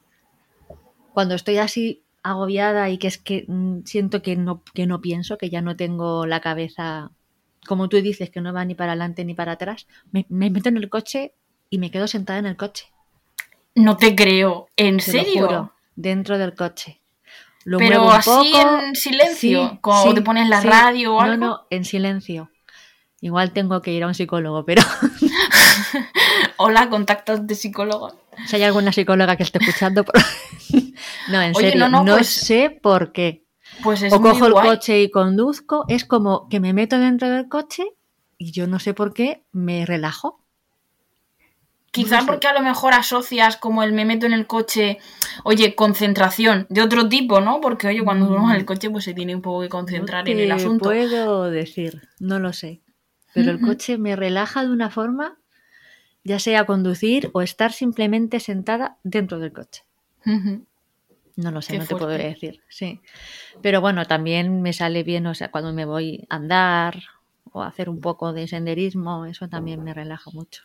Cuando 1.12 1.34
estoy 1.34 1.58
así 1.58 2.02
agobiada 2.22 2.90
y 2.90 2.98
que 2.98 3.06
es 3.06 3.18
que 3.18 3.44
mm, 3.46 3.84
siento 3.84 4.22
que 4.22 4.36
no, 4.36 4.62
que 4.74 4.86
no 4.86 5.00
pienso, 5.00 5.38
que 5.38 5.50
ya 5.50 5.62
no 5.62 5.76
tengo 5.76 6.26
la 6.26 6.40
cabeza, 6.40 7.10
como 7.66 7.88
tú 7.88 8.00
dices, 8.02 8.30
que 8.30 8.40
no 8.40 8.52
va 8.52 8.64
ni 8.64 8.74
para 8.74 8.92
adelante 8.92 9.24
ni 9.24 9.34
para 9.34 9.52
atrás, 9.52 9.86
me, 10.10 10.26
meto 10.28 10.68
en 10.68 10.76
el 10.76 10.88
coche 10.88 11.34
y 11.70 11.78
me 11.78 11.90
quedo 11.90 12.08
sentada 12.08 12.38
en 12.38 12.46
el 12.46 12.56
coche. 12.56 12.86
No 13.74 13.96
te 13.96 14.16
creo, 14.16 14.68
¿en 14.76 15.00
serio? 15.00 15.72
dentro 15.96 16.38
del 16.38 16.54
coche. 16.54 17.00
Pero 17.78 18.10
así 18.10 18.52
en 18.54 18.94
silencio, 18.94 19.78
como 19.80 20.14
te 20.14 20.22
pones 20.22 20.48
la 20.48 20.60
radio 20.60 21.16
o 21.16 21.20
algo. 21.20 21.36
No, 21.36 21.46
no, 21.46 21.66
en 21.70 21.84
silencio. 21.84 22.50
Igual 23.20 23.52
tengo 23.52 23.82
que 23.82 23.92
ir 23.92 24.04
a 24.04 24.06
un 24.06 24.14
psicólogo, 24.14 24.64
pero. 24.64 24.82
Hola, 26.58 26.88
contactos 26.88 27.46
de 27.46 27.54
psicólogos. 27.54 28.14
Si 28.46 28.56
hay 28.56 28.62
alguna 28.62 28.92
psicóloga 28.92 29.36
que 29.36 29.42
esté 29.42 29.58
escuchando. 29.58 30.04
no, 31.28 31.42
en 31.42 31.54
serio, 31.54 31.88
no, 31.88 32.04
pues 32.04 32.28
sé 32.28 32.70
por 32.70 33.12
qué. 33.12 33.44
Pues 33.82 34.04
o 34.12 34.20
cojo 34.20 34.46
el 34.46 34.52
coche 34.52 35.02
y 35.02 35.10
conduzco, 35.10 35.84
es 35.88 36.04
como 36.04 36.48
que 36.48 36.60
me 36.60 36.72
meto 36.72 36.98
dentro 36.98 37.28
del 37.28 37.48
coche 37.48 37.84
y 38.38 38.52
yo 38.52 38.66
no 38.66 38.78
sé 38.78 38.94
por 38.94 39.12
qué 39.12 39.44
me 39.52 39.84
relajo. 39.86 40.45
Quizá 41.96 42.26
porque 42.26 42.46
a 42.46 42.52
lo 42.52 42.60
mejor 42.60 42.92
asocias 42.92 43.56
como 43.56 43.82
el 43.82 43.92
me 43.92 44.04
meto 44.04 44.26
en 44.26 44.34
el 44.34 44.46
coche, 44.46 44.98
oye, 45.44 45.74
concentración 45.74 46.66
de 46.68 46.82
otro 46.82 47.08
tipo, 47.08 47.40
¿no? 47.40 47.60
Porque, 47.62 47.88
oye, 47.88 48.04
cuando 48.04 48.26
uno 48.28 48.42
va 48.42 48.50
en 48.50 48.56
el 48.56 48.62
mm. 48.64 48.66
coche, 48.66 48.90
pues 48.90 49.04
se 49.04 49.14
tiene 49.14 49.34
un 49.34 49.40
poco 49.40 49.62
que 49.62 49.70
concentrar 49.70 50.28
en 50.28 50.38
el 50.38 50.52
asunto. 50.52 50.84
puedo 50.84 51.50
decir, 51.50 52.02
no 52.20 52.38
lo 52.38 52.52
sé. 52.52 52.82
Pero 53.32 53.50
el 53.50 53.60
coche 53.60 53.96
me 53.96 54.14
relaja 54.14 54.62
de 54.62 54.70
una 54.70 54.90
forma, 54.90 55.38
ya 56.22 56.38
sea 56.38 56.66
conducir 56.66 57.30
o 57.32 57.40
estar 57.40 57.72
simplemente 57.72 58.40
sentada 58.40 58.98
dentro 59.02 59.38
del 59.38 59.52
coche. 59.52 59.84
No 61.36 61.50
lo 61.50 61.62
sé, 61.62 61.78
no 61.78 61.86
te 61.86 61.96
puedo 61.96 62.08
decir, 62.08 62.60
sí. 62.68 63.00
Pero 63.62 63.80
bueno, 63.80 64.04
también 64.04 64.60
me 64.60 64.72
sale 64.72 65.02
bien, 65.02 65.26
o 65.26 65.34
sea, 65.34 65.50
cuando 65.50 65.72
me 65.72 65.86
voy 65.86 66.26
a 66.28 66.36
andar 66.36 67.02
o 67.52 67.62
a 67.62 67.68
hacer 67.68 67.88
un 67.88 68.00
poco 68.00 68.34
de 68.34 68.48
senderismo, 68.48 69.24
eso 69.24 69.48
también 69.48 69.82
me 69.82 69.94
relaja 69.94 70.30
mucho. 70.30 70.64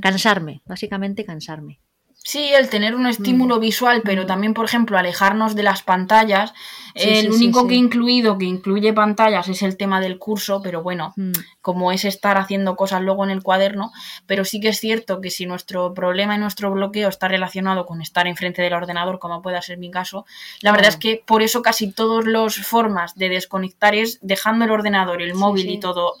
Cansarme, 0.00 0.62
básicamente 0.66 1.24
cansarme. 1.24 1.80
Sí, 2.26 2.54
el 2.54 2.70
tener 2.70 2.94
un 2.94 3.06
estímulo 3.06 3.58
mm. 3.58 3.60
visual, 3.60 4.00
pero 4.02 4.22
mm. 4.22 4.26
también, 4.26 4.54
por 4.54 4.64
ejemplo, 4.64 4.96
alejarnos 4.96 5.54
de 5.54 5.62
las 5.62 5.82
pantallas. 5.82 6.54
el 6.94 7.30
único 7.30 7.66
que 7.66 7.74
he 7.74 7.76
incluido, 7.76 8.38
que 8.38 8.46
incluye 8.46 8.94
pantallas, 8.94 9.46
es 9.48 9.62
el 9.62 9.76
tema 9.76 10.00
del 10.00 10.18
curso, 10.18 10.62
pero 10.62 10.82
bueno, 10.82 11.12
mm. 11.16 11.32
como 11.60 11.92
es 11.92 12.06
estar 12.06 12.38
haciendo 12.38 12.76
cosas 12.76 13.02
luego 13.02 13.24
en 13.24 13.30
el 13.30 13.42
cuaderno, 13.42 13.92
pero 14.26 14.46
sí 14.46 14.58
que 14.58 14.68
es 14.68 14.80
cierto 14.80 15.20
que 15.20 15.28
si 15.28 15.44
nuestro 15.44 15.92
problema 15.92 16.34
y 16.34 16.38
nuestro 16.38 16.70
bloqueo 16.70 17.10
está 17.10 17.28
relacionado 17.28 17.84
con 17.84 18.00
estar 18.00 18.26
enfrente 18.26 18.62
del 18.62 18.72
ordenador, 18.72 19.18
como 19.18 19.42
pueda 19.42 19.60
ser 19.60 19.76
mi 19.76 19.90
caso, 19.90 20.24
la 20.62 20.72
verdad 20.72 20.88
es 20.88 20.96
que 20.96 21.22
por 21.26 21.42
eso 21.42 21.60
casi 21.60 21.92
todas 21.92 22.24
las 22.24 22.56
formas 22.56 23.14
de 23.16 23.28
desconectar 23.28 23.94
es 23.94 24.18
dejando 24.22 24.64
el 24.64 24.70
ordenador, 24.70 25.20
el 25.20 25.34
móvil 25.34 25.68
y 25.68 25.78
todo 25.78 26.14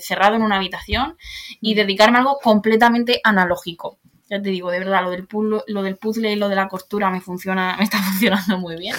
cerrado 0.00 0.36
en 0.36 0.42
una 0.42 0.56
habitación 0.56 1.16
y 1.60 1.74
dedicarme 1.74 2.18
a 2.18 2.20
algo 2.20 2.38
completamente 2.40 3.20
analógico 3.24 3.98
ya 4.30 4.40
te 4.40 4.50
digo, 4.50 4.70
de 4.70 4.78
verdad, 4.78 5.02
lo 5.02 5.10
del, 5.10 5.26
puzzle, 5.26 5.62
lo 5.66 5.82
del 5.82 5.96
puzzle 5.96 6.32
y 6.32 6.36
lo 6.36 6.48
de 6.48 6.54
la 6.54 6.68
costura 6.68 7.10
me 7.10 7.20
funciona, 7.20 7.76
me 7.76 7.84
está 7.84 7.98
funcionando 8.02 8.58
muy 8.58 8.76
bien. 8.76 8.94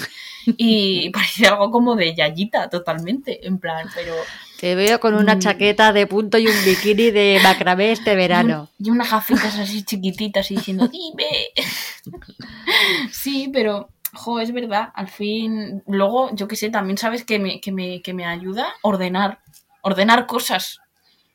Y 0.46 1.08
parece 1.12 1.46
algo 1.46 1.70
como 1.70 1.96
de 1.96 2.14
Yayita, 2.14 2.68
totalmente, 2.68 3.46
en 3.46 3.58
plan, 3.58 3.88
pero... 3.94 4.14
Te 4.60 4.76
veo 4.76 5.00
con 5.00 5.14
una 5.14 5.34
mm. 5.34 5.38
chaqueta 5.40 5.92
de 5.92 6.06
punto 6.06 6.38
y 6.38 6.46
un 6.46 6.64
bikini 6.64 7.10
de 7.10 7.40
macramé 7.42 7.92
este 7.92 8.14
verano. 8.14 8.68
Y, 8.78 8.90
unas 8.90 9.10
gafitas 9.10 9.58
así 9.58 9.82
chiquititas 9.84 10.50
y 10.50 10.56
diciendo, 10.56 10.86
dime. 10.86 11.24
sí, 13.10 13.50
pero, 13.52 13.88
jo, 14.12 14.38
es 14.38 14.52
verdad, 14.52 14.90
al 14.94 15.08
fin... 15.08 15.82
Luego, 15.88 16.30
yo 16.34 16.46
qué 16.46 16.56
sé, 16.56 16.68
también 16.68 16.98
sabes 16.98 17.24
que 17.24 17.38
me, 17.38 17.60
que 17.60 17.72
me, 17.72 18.02
que 18.02 18.12
me 18.12 18.26
ayuda 18.26 18.68
ordenar, 18.82 19.40
ordenar 19.80 20.26
cosas. 20.26 20.78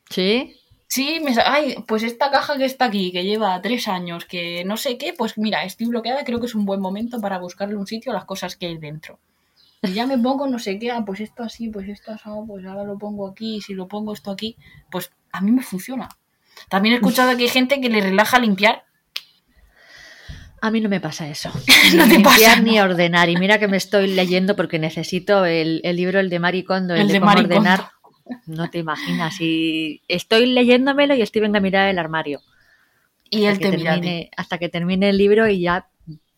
¿Sí? 0.10 0.56
Sí, 0.88 1.20
me, 1.22 1.36
ay, 1.46 1.76
pues 1.86 2.04
esta 2.04 2.32
caja 2.32 2.58
que 2.58 2.64
está 2.64 2.86
aquí, 2.86 3.12
que 3.12 3.26
lleva 3.26 3.62
tres 3.62 3.90
años, 3.90 4.24
que 4.24 4.64
no 4.64 4.78
sé 4.78 4.98
qué, 4.98 5.14
pues 5.14 5.38
mira, 5.38 5.64
estoy 5.66 5.88
bloqueada, 5.88 6.24
creo 6.24 6.40
que 6.40 6.46
es 6.46 6.56
un 6.56 6.66
buen 6.66 6.80
momento 6.80 7.20
para 7.20 7.40
buscarle 7.40 7.76
un 7.76 7.86
sitio 7.86 8.14
a 8.14 8.16
las 8.16 8.26
cosas 8.26 8.56
que 8.56 8.68
hay 8.68 8.78
dentro. 8.78 9.20
Y 9.82 9.92
ya 9.92 10.08
me 10.08 10.18
pongo 10.18 10.48
no 10.48 10.60
sé 10.60 10.80
qué, 10.80 10.92
ah, 10.92 11.04
pues 11.06 11.20
esto 11.20 11.44
así, 11.44 11.68
pues 11.68 11.90
esto 11.90 12.12
así, 12.12 12.30
pues 12.48 12.66
ahora 12.66 12.86
lo 12.86 12.98
pongo 12.98 13.28
aquí, 13.28 13.60
si 13.62 13.74
lo 13.74 13.88
pongo 13.88 14.14
esto 14.14 14.32
aquí, 14.32 14.56
pues 14.90 15.12
a 15.34 15.42
mí 15.42 15.52
me 15.52 15.62
funciona. 15.62 16.08
También 16.70 16.94
he 16.94 16.98
escuchado 16.98 17.36
que 17.36 17.44
hay 17.44 17.50
gente 17.50 17.82
que 17.82 17.90
le 17.90 18.00
relaja 18.02 18.40
limpiar. 18.40 18.86
A 20.60 20.72
mí 20.72 20.82
no 20.82 20.90
me 20.90 21.02
pasa 21.02 21.28
eso. 21.28 21.52
no 21.96 22.06
ni 22.08 22.14
limpiar 22.14 22.64
ni 22.64 22.80
ordenar. 22.80 23.30
Y 23.30 23.36
mira 23.36 23.60
que 23.60 23.68
me 23.68 23.78
estoy 23.78 24.08
leyendo 24.08 24.56
porque 24.56 24.80
necesito 24.80 25.46
el, 25.46 25.82
libro, 25.84 26.20
el 26.20 26.30
de 26.30 26.40
Maricondo, 26.40 26.96
el, 26.96 27.02
el 27.02 27.08
de, 27.10 27.20
cómo 27.20 27.32
ordenar 27.34 27.92
no 28.46 28.70
te 28.70 28.80
imaginas. 28.80 29.40
Y 29.40 30.02
estoy 30.08 30.46
leyéndomelo 30.46 31.16
y 31.16 31.22
estoy 31.22 31.42
viendo 31.42 31.58
a 31.58 31.62
mirar 31.62 31.90
el 31.90 32.00
armario. 32.00 32.42
Y 33.30 33.46
él 33.46 33.60
te 33.60 33.72
mira. 33.72 34.00
Hasta 34.38 34.58
que 34.58 34.70
termine 34.70 35.10
el 35.10 35.18
libro 35.18 35.48
y 35.48 35.62
ya 35.62 35.88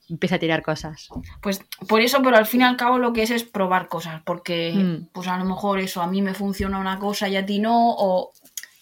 empieza 0.09 0.35
a 0.35 0.39
tirar 0.39 0.63
cosas. 0.63 1.09
Pues 1.41 1.61
por 1.87 2.01
eso, 2.01 2.21
pero 2.23 2.35
al 2.35 2.47
fin 2.47 2.61
y 2.61 2.63
al 2.63 2.77
cabo 2.77 2.97
lo 2.97 3.13
que 3.13 3.23
es 3.23 3.31
es 3.31 3.43
probar 3.43 3.87
cosas, 3.87 4.21
porque 4.25 4.73
mm. 4.73 5.09
pues 5.11 5.27
a 5.27 5.37
lo 5.37 5.45
mejor 5.45 5.79
eso 5.79 6.01
a 6.01 6.07
mí 6.07 6.21
me 6.21 6.33
funciona 6.33 6.79
una 6.79 6.97
cosa 6.97 7.29
y 7.29 7.35
a 7.35 7.45
ti 7.45 7.59
no, 7.59 7.95
o 7.97 8.31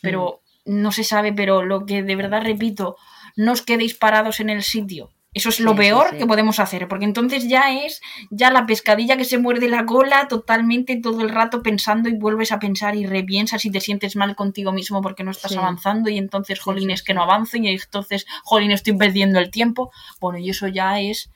pero 0.02 0.42
mm. 0.66 0.82
no 0.82 0.92
se 0.92 1.04
sabe, 1.04 1.34
pero 1.34 1.64
lo 1.64 1.86
que 1.86 2.02
de 2.02 2.16
verdad 2.16 2.44
repito, 2.44 2.96
no 3.36 3.52
os 3.52 3.62
quedéis 3.62 3.94
parados 3.94 4.40
en 4.40 4.50
el 4.50 4.64
sitio. 4.64 5.12
Eso 5.34 5.50
es 5.50 5.60
lo 5.60 5.76
peor 5.76 6.18
que 6.18 6.26
podemos 6.26 6.60
hacer, 6.60 6.88
porque 6.88 7.06
entonces 7.06 7.48
ya 7.48 7.72
es 7.72 8.02
ya 8.32 8.50
la 8.50 8.66
pescadilla 8.66 9.18
que 9.18 9.26
se 9.26 9.38
muerde 9.38 9.70
la 9.70 9.86
cola 9.86 10.28
totalmente 10.28 11.00
todo 11.00 11.22
el 11.22 11.30
rato 11.30 11.62
pensando 11.62 12.10
y 12.10 12.18
vuelves 12.18 12.52
a 12.52 12.60
pensar 12.60 12.96
y 12.96 13.06
repiensas 13.06 13.64
y 13.66 13.70
te 13.70 13.80
sientes 13.80 14.16
mal 14.16 14.36
contigo 14.36 14.72
mismo 14.72 15.02
porque 15.02 15.24
no 15.24 15.32
estás 15.32 15.56
avanzando 15.56 16.10
y 16.10 16.18
entonces, 16.18 16.60
jolín, 16.60 16.90
es 16.90 17.04
que 17.04 17.14
no 17.14 17.22
avanzo 17.22 17.58
y 17.58 17.68
entonces, 17.68 18.26
jolín, 18.44 18.72
estoy 18.72 18.98
perdiendo 18.98 19.38
el 19.40 19.52
tiempo. 19.52 19.92
Bueno, 20.20 20.40
y 20.40 20.50
eso 20.50 20.68
ya 20.70 21.00
es 21.00 21.30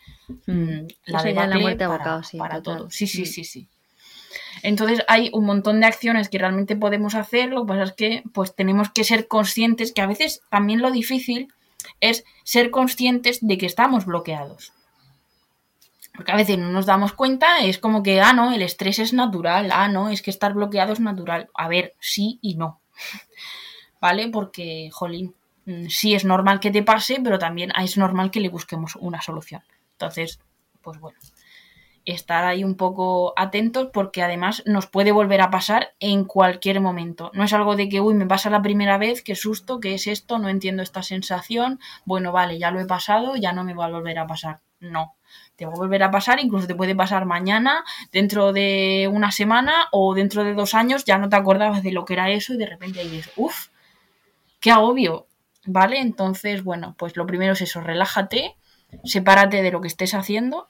mm, 0.47 0.51
mm, 0.51 0.87
la, 1.05 1.23
de 1.23 1.33
la 1.33 1.59
muerte 1.59 1.87
para, 1.87 2.21
para 2.37 2.61
todo. 2.61 2.89
Sí, 2.89 3.05
sí, 3.05 3.23
mm. 3.23 3.25
sí, 3.25 3.43
sí. 3.43 3.67
Entonces 4.63 5.03
hay 5.07 5.29
un 5.33 5.45
montón 5.45 5.79
de 5.79 5.85
acciones 5.85 6.29
que 6.29 6.37
realmente 6.37 6.75
podemos 6.75 7.15
hacer, 7.15 7.49
lo 7.49 7.65
que 7.65 7.67
pasa 7.67 7.83
es 7.83 7.93
que 7.93 8.23
pues 8.33 8.55
tenemos 8.55 8.89
que 8.89 9.03
ser 9.03 9.27
conscientes 9.27 9.91
que 9.91 10.01
a 10.01 10.07
veces 10.07 10.41
también 10.49 10.81
lo 10.81 10.91
difícil 10.91 11.53
es 12.01 12.25
ser 12.43 12.71
conscientes 12.71 13.39
de 13.41 13.57
que 13.57 13.65
estamos 13.65 14.05
bloqueados. 14.05 14.73
Porque 16.13 16.33
a 16.33 16.35
veces 16.35 16.57
no 16.57 16.67
nos 16.67 16.85
damos 16.85 17.13
cuenta, 17.13 17.59
es 17.59 17.77
como 17.77 18.03
que, 18.03 18.19
ah, 18.19 18.33
no, 18.33 18.51
el 18.51 18.61
estrés 18.61 18.99
es 18.99 19.13
natural, 19.13 19.69
ah, 19.71 19.87
no, 19.87 20.09
es 20.09 20.21
que 20.21 20.29
estar 20.29 20.53
bloqueado 20.53 20.91
es 20.91 20.99
natural. 20.99 21.49
A 21.53 21.69
ver, 21.69 21.93
sí 21.99 22.37
y 22.41 22.55
no. 22.55 22.81
¿Vale? 24.01 24.27
Porque, 24.27 24.89
jolín, 24.91 25.33
mm, 25.65 25.87
sí 25.87 26.13
es 26.13 26.25
normal 26.25 26.59
que 26.59 26.71
te 26.71 26.83
pase, 26.83 27.21
pero 27.23 27.39
también 27.39 27.71
es 27.81 27.97
normal 27.97 28.29
que 28.29 28.41
le 28.41 28.49
busquemos 28.49 28.97
una 28.97 29.21
solución. 29.21 29.63
Entonces, 29.93 30.39
pues 30.81 30.99
bueno 30.99 31.17
estar 32.05 32.45
ahí 32.45 32.63
un 32.63 32.75
poco 32.75 33.33
atentos 33.37 33.89
porque 33.93 34.23
además 34.23 34.63
nos 34.65 34.87
puede 34.87 35.11
volver 35.11 35.41
a 35.41 35.51
pasar 35.51 35.93
en 35.99 36.25
cualquier 36.25 36.81
momento. 36.81 37.31
No 37.33 37.43
es 37.43 37.53
algo 37.53 37.75
de 37.75 37.89
que, 37.89 38.01
uy, 38.01 38.13
me 38.13 38.25
pasa 38.25 38.49
la 38.49 38.61
primera 38.61 38.97
vez, 38.97 39.21
qué 39.21 39.35
susto, 39.35 39.79
qué 39.79 39.93
es 39.93 40.07
esto, 40.07 40.39
no 40.39 40.49
entiendo 40.49 40.81
esta 40.81 41.03
sensación, 41.03 41.79
bueno, 42.05 42.31
vale, 42.31 42.57
ya 42.57 42.71
lo 42.71 42.79
he 42.79 42.85
pasado, 42.85 43.35
ya 43.35 43.53
no 43.53 43.63
me 43.63 43.73
va 43.73 43.85
a 43.85 43.91
volver 43.91 44.19
a 44.19 44.27
pasar. 44.27 44.59
No, 44.79 45.13
te 45.55 45.67
va 45.67 45.73
a 45.73 45.75
volver 45.75 46.01
a 46.01 46.09
pasar, 46.09 46.39
incluso 46.39 46.65
te 46.65 46.73
puede 46.73 46.95
pasar 46.95 47.25
mañana, 47.25 47.83
dentro 48.11 48.51
de 48.51 49.07
una 49.11 49.31
semana 49.31 49.87
o 49.91 50.15
dentro 50.15 50.43
de 50.43 50.55
dos 50.55 50.73
años, 50.73 51.05
ya 51.05 51.19
no 51.19 51.29
te 51.29 51.35
acordabas 51.35 51.83
de 51.83 51.91
lo 51.91 52.03
que 52.03 52.13
era 52.13 52.31
eso 52.31 52.53
y 52.53 52.57
de 52.57 52.65
repente 52.65 53.03
dices, 53.03 53.31
uff, 53.35 53.67
qué 54.59 54.71
agobio, 54.71 55.27
¿vale? 55.65 55.99
Entonces, 55.99 56.63
bueno, 56.63 56.95
pues 56.97 57.15
lo 57.15 57.27
primero 57.27 57.53
es 57.53 57.61
eso, 57.61 57.79
relájate, 57.79 58.55
sepárate 59.03 59.61
de 59.61 59.71
lo 59.71 59.81
que 59.81 59.87
estés 59.87 60.15
haciendo 60.15 60.67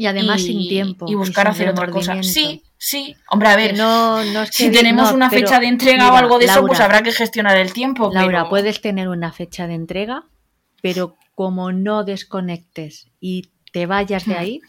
y 0.00 0.06
además 0.06 0.40
sin 0.40 0.66
tiempo. 0.66 1.04
Y 1.06 1.14
buscar 1.14 1.46
hacer 1.46 1.68
otra 1.68 1.90
cosa. 1.90 2.22
Sí, 2.22 2.62
sí. 2.78 3.14
Hombre, 3.28 3.48
a 3.50 3.56
ver, 3.56 3.76
no, 3.76 4.16
si 4.50 4.70
tenemos 4.70 5.12
una 5.12 5.28
fecha 5.28 5.60
de 5.60 5.66
entrega 5.66 6.10
o 6.10 6.16
algo 6.16 6.38
de 6.38 6.46
eso, 6.46 6.64
pues 6.66 6.80
habrá 6.80 7.02
que 7.02 7.12
gestionar 7.12 7.58
el 7.58 7.74
tiempo. 7.74 8.10
Laura, 8.10 8.48
puedes 8.48 8.80
tener 8.80 9.08
una 9.08 9.30
fecha 9.30 9.66
de 9.66 9.74
entrega, 9.74 10.24
pero 10.80 11.18
como 11.34 11.70
no 11.72 12.02
desconectes 12.04 13.08
y 13.20 13.50
te 13.72 13.84
vayas 13.84 14.24
de 14.24 14.36
hmm. 14.36 14.38
ahí, 14.38 14.60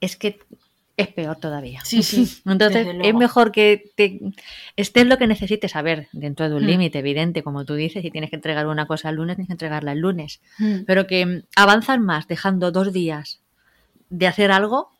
es 0.00 0.16
que 0.16 0.40
es 0.96 1.06
peor 1.06 1.36
todavía. 1.36 1.80
Sí, 1.84 2.02
sí. 2.02 2.28
Entonces 2.44 2.88
es 3.00 3.14
mejor 3.14 3.52
que 3.52 3.92
te 3.94 4.18
estés 4.74 5.06
lo 5.06 5.18
que 5.18 5.28
necesites 5.28 5.70
saber 5.70 6.08
dentro 6.10 6.48
de 6.48 6.56
un 6.56 6.64
hmm. 6.64 6.66
límite 6.66 6.98
evidente, 6.98 7.44
como 7.44 7.64
tú 7.64 7.74
dices, 7.74 8.02
si 8.02 8.10
tienes 8.10 8.30
que 8.30 8.36
entregar 8.36 8.66
una 8.66 8.88
cosa 8.88 9.10
el 9.10 9.16
lunes, 9.16 9.36
tienes 9.36 9.46
que 9.46 9.54
entregarla 9.54 9.92
el 9.92 10.00
lunes. 10.00 10.40
Hmm. 10.58 10.80
Pero 10.84 11.06
que 11.06 11.44
avanzan 11.54 12.02
más 12.02 12.26
dejando 12.26 12.72
dos 12.72 12.92
días 12.92 13.40
de 14.10 14.26
hacer 14.26 14.50
algo 14.50 14.90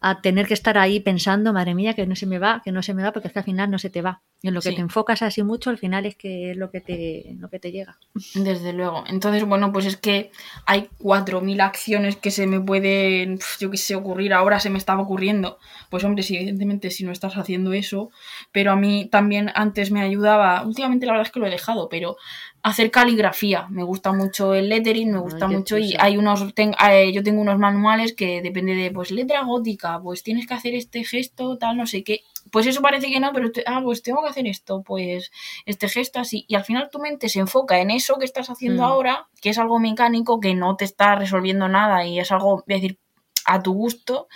a 0.00 0.20
tener 0.20 0.46
que 0.46 0.54
estar 0.54 0.76
ahí 0.76 1.00
pensando, 1.00 1.52
madre 1.52 1.74
mía, 1.74 1.94
que 1.94 2.06
no 2.06 2.14
se 2.14 2.26
me 2.26 2.38
va, 2.38 2.60
que 2.62 2.72
no 2.72 2.82
se 2.82 2.94
me 2.94 3.02
va, 3.02 3.12
porque 3.12 3.28
es 3.28 3.32
que 3.32 3.38
al 3.38 3.44
final 3.44 3.70
no 3.70 3.78
se 3.78 3.90
te 3.90 4.02
va. 4.02 4.22
Y 4.44 4.48
en 4.48 4.52
lo 4.52 4.60
que 4.60 4.72
te 4.72 4.82
enfocas 4.82 5.22
así 5.22 5.42
mucho, 5.42 5.70
al 5.70 5.78
final 5.78 6.04
es 6.04 6.16
que 6.16 6.50
es 6.50 6.56
lo 6.58 6.70
que 6.70 6.82
te, 6.82 7.34
lo 7.38 7.48
que 7.48 7.58
te 7.58 7.72
llega. 7.72 7.96
Desde 8.34 8.74
luego. 8.74 9.02
Entonces, 9.06 9.42
bueno, 9.44 9.72
pues 9.72 9.86
es 9.86 9.96
que 9.96 10.32
hay 10.66 10.90
4.000 10.98 11.62
acciones 11.62 12.16
que 12.16 12.30
se 12.30 12.46
me 12.46 12.60
pueden, 12.60 13.38
yo 13.58 13.70
qué 13.70 13.78
sé, 13.78 13.94
ocurrir. 13.94 14.34
Ahora 14.34 14.60
se 14.60 14.68
me 14.68 14.76
estaba 14.76 15.00
ocurriendo. 15.00 15.56
Pues 15.88 16.04
hombre, 16.04 16.22
sí, 16.22 16.36
evidentemente 16.36 16.90
si 16.90 17.04
no 17.04 17.10
estás 17.10 17.38
haciendo 17.38 17.72
eso, 17.72 18.10
pero 18.52 18.72
a 18.72 18.76
mí 18.76 19.08
también 19.10 19.50
antes 19.54 19.90
me 19.90 20.02
ayudaba, 20.02 20.62
últimamente 20.66 21.06
la 21.06 21.12
verdad 21.12 21.26
es 21.26 21.32
que 21.32 21.40
lo 21.40 21.46
he 21.46 21.50
dejado, 21.50 21.88
pero 21.88 22.18
hacer 22.62 22.90
caligrafía. 22.90 23.66
Me 23.70 23.82
gusta 23.82 24.12
mucho 24.12 24.52
el 24.52 24.68
lettering, 24.68 25.10
me 25.10 25.20
gusta 25.20 25.48
mucho 25.48 25.78
y 25.78 25.94
hay 25.98 26.18
unos, 26.18 26.44
eh, 26.54 27.12
yo 27.14 27.22
tengo 27.22 27.40
unos 27.40 27.58
manuales 27.58 28.12
que 28.12 28.42
depende 28.42 28.74
de, 28.74 28.90
pues, 28.90 29.10
letra 29.10 29.42
gótica, 29.44 29.98
pues 30.02 30.22
tienes 30.22 30.46
que 30.46 30.52
hacer 30.52 30.74
este 30.74 31.02
gesto, 31.02 31.56
tal, 31.56 31.78
no 31.78 31.86
sé 31.86 32.04
qué. 32.04 32.20
Pues 32.50 32.66
eso 32.66 32.82
parece 32.82 33.08
que 33.10 33.20
no, 33.20 33.32
pero 33.32 33.50
ah, 33.66 33.80
pues 33.82 34.02
tengo 34.02 34.22
que 34.22 34.28
hacer 34.28 34.46
esto, 34.46 34.82
pues 34.82 35.30
este 35.66 35.88
gesto 35.88 36.20
así. 36.20 36.44
Y 36.48 36.54
al 36.54 36.64
final 36.64 36.88
tu 36.90 36.98
mente 36.98 37.28
se 37.28 37.40
enfoca 37.40 37.80
en 37.80 37.90
eso 37.90 38.18
que 38.18 38.24
estás 38.24 38.50
haciendo 38.50 38.82
mm. 38.82 38.86
ahora, 38.86 39.28
que 39.40 39.50
es 39.50 39.58
algo 39.58 39.78
mecánico, 39.78 40.40
que 40.40 40.54
no 40.54 40.76
te 40.76 40.84
está 40.84 41.14
resolviendo 41.16 41.68
nada 41.68 42.04
y 42.06 42.20
es 42.20 42.30
algo, 42.32 42.64
decir, 42.66 42.98
a 43.46 43.62
tu 43.62 43.72
gusto. 43.72 44.28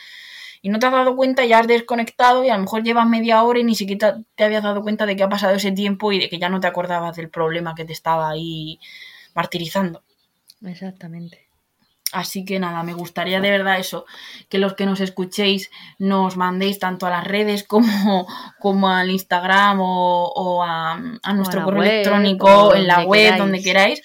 Y 0.61 0.71
no 0.71 0.81
te 0.81 0.87
has 0.87 0.93
dado 0.93 1.15
cuenta, 1.15 1.45
ya 1.45 1.61
has 1.61 1.69
desconectado 1.69 2.45
y 2.45 2.49
a 2.49 2.57
lo 2.57 2.63
mejor 2.63 2.83
llevas 2.83 3.07
media 3.07 3.43
hora 3.45 3.61
y 3.61 3.65
ni 3.65 3.77
siquiera 3.77 4.19
te 4.35 4.45
habías 4.45 4.65
dado 4.65 4.83
cuenta 4.83 5.07
de 5.07 5.15
que 5.15 5.23
ha 5.23 5.29
pasado 5.29 5.55
ese 5.55 5.71
tiempo 5.71 6.11
y 6.11 6.19
de 6.19 6.29
que 6.29 6.39
ya 6.39 6.49
no 6.49 6.59
te 6.59 6.67
acordabas 6.67 7.17
del 7.17 7.31
problema 7.31 7.77
que 7.77 7.85
te 7.85 7.93
estaba 7.93 8.31
ahí 8.31 8.81
martirizando. 9.35 10.03
Exactamente. 10.65 11.48
Así 12.13 12.47
que 12.47 12.59
nada, 12.59 12.83
me 12.85 12.95
gustaría 12.95 13.39
de 13.41 13.51
verdad 13.51 13.79
eso, 13.79 14.07
que 14.49 14.57
los 14.57 14.73
que 14.73 14.87
nos 14.87 15.01
escuchéis 15.01 15.71
nos 15.99 16.39
mandéis 16.39 16.79
tanto 16.79 17.07
a 17.07 17.11
las 17.11 17.25
redes 17.27 17.65
como, 17.65 18.27
como 18.61 18.89
al 18.89 19.11
Instagram 19.11 19.79
o, 19.81 20.65
a, 20.65 20.99
nuestro 21.35 21.65
correo 21.65 21.83
electrónico, 21.83 22.75
en 22.75 22.87
la 22.87 23.05
web, 23.05 23.37
donde 23.37 23.63
queráis, 23.63 24.01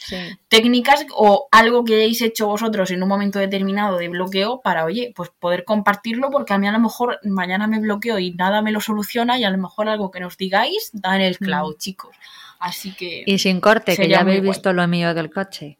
técnicas 0.49 1.05
o 1.15 1.47
algo 1.51 1.85
que 1.85 1.95
hayáis 1.95 2.21
hecho 2.21 2.47
vosotros 2.47 2.91
en 2.91 3.01
un 3.01 3.07
momento 3.07 3.39
determinado 3.39 3.97
de 3.97 4.09
bloqueo 4.09 4.59
para, 4.61 4.83
oye, 4.83 5.13
pues 5.15 5.29
poder 5.39 5.63
compartirlo 5.63 6.29
porque 6.29 6.53
a 6.53 6.57
mí 6.57 6.67
a 6.67 6.73
lo 6.73 6.79
mejor 6.79 7.19
mañana 7.23 7.67
me 7.67 7.79
bloqueo 7.79 8.19
y 8.19 8.33
nada 8.33 8.61
me 8.61 8.73
lo 8.73 8.81
soluciona 8.81 9.37
y 9.37 9.45
a 9.45 9.49
lo 9.49 9.57
mejor 9.57 9.87
algo 9.87 10.11
que 10.11 10.19
nos 10.19 10.35
digáis 10.37 10.89
da 10.91 11.15
en 11.15 11.21
el 11.21 11.37
clavo, 11.37 11.69
mm. 11.69 11.77
chicos. 11.77 12.15
Así 12.59 12.93
que... 12.93 13.23
Y 13.25 13.39
sin 13.39 13.61
corte, 13.61 13.95
que 13.95 14.09
ya 14.09 14.21
habéis 14.21 14.41
visto 14.41 14.73
lo 14.73 14.87
mío 14.87 15.13
del 15.13 15.31
coche. 15.31 15.79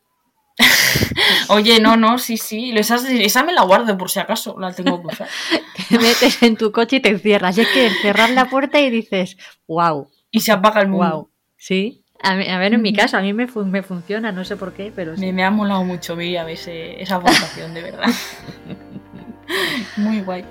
Oye, 1.49 1.79
no, 1.79 1.97
no, 1.97 2.17
sí, 2.17 2.37
sí. 2.37 2.71
Esa, 2.75 2.95
esa, 2.95 3.43
me 3.43 3.53
la 3.53 3.63
guardo 3.63 3.97
por 3.97 4.09
si 4.09 4.19
acaso, 4.19 4.55
la 4.59 4.73
tengo 4.73 5.01
que 5.01 5.07
usar. 5.07 5.27
te 5.89 5.97
metes 5.97 6.41
en 6.43 6.55
tu 6.55 6.71
coche 6.71 6.97
y 6.97 6.99
te 7.01 7.09
encierras. 7.09 7.57
Y 7.57 7.61
es 7.61 7.67
que 7.69 7.89
cerrar 8.01 8.29
la 8.31 8.45
puerta 8.45 8.79
y 8.79 8.89
dices, 8.89 9.37
wow. 9.67 10.07
Y 10.31 10.41
se 10.41 10.51
apaga 10.51 10.81
el 10.81 10.89
mundo. 10.89 11.11
Wow. 11.11 11.29
Sí. 11.57 12.03
A, 12.21 12.35
ver, 12.35 12.73
en 12.73 12.81
mi 12.81 12.93
caso, 12.93 13.17
a 13.17 13.21
mí 13.21 13.33
me, 13.33 13.47
me, 13.65 13.83
funciona, 13.83 14.31
no 14.31 14.45
sé 14.45 14.55
por 14.55 14.71
qué, 14.71 14.93
pero 14.95 15.13
me, 15.17 15.43
ha 15.43 15.51
molado 15.51 15.83
mucho, 15.83 16.15
Miriam, 16.15 16.47
ese, 16.47 17.01
esa 17.01 17.17
votación, 17.17 17.73
de 17.73 17.81
verdad. 17.81 18.07
Muy 19.97 20.21
guay. 20.21 20.45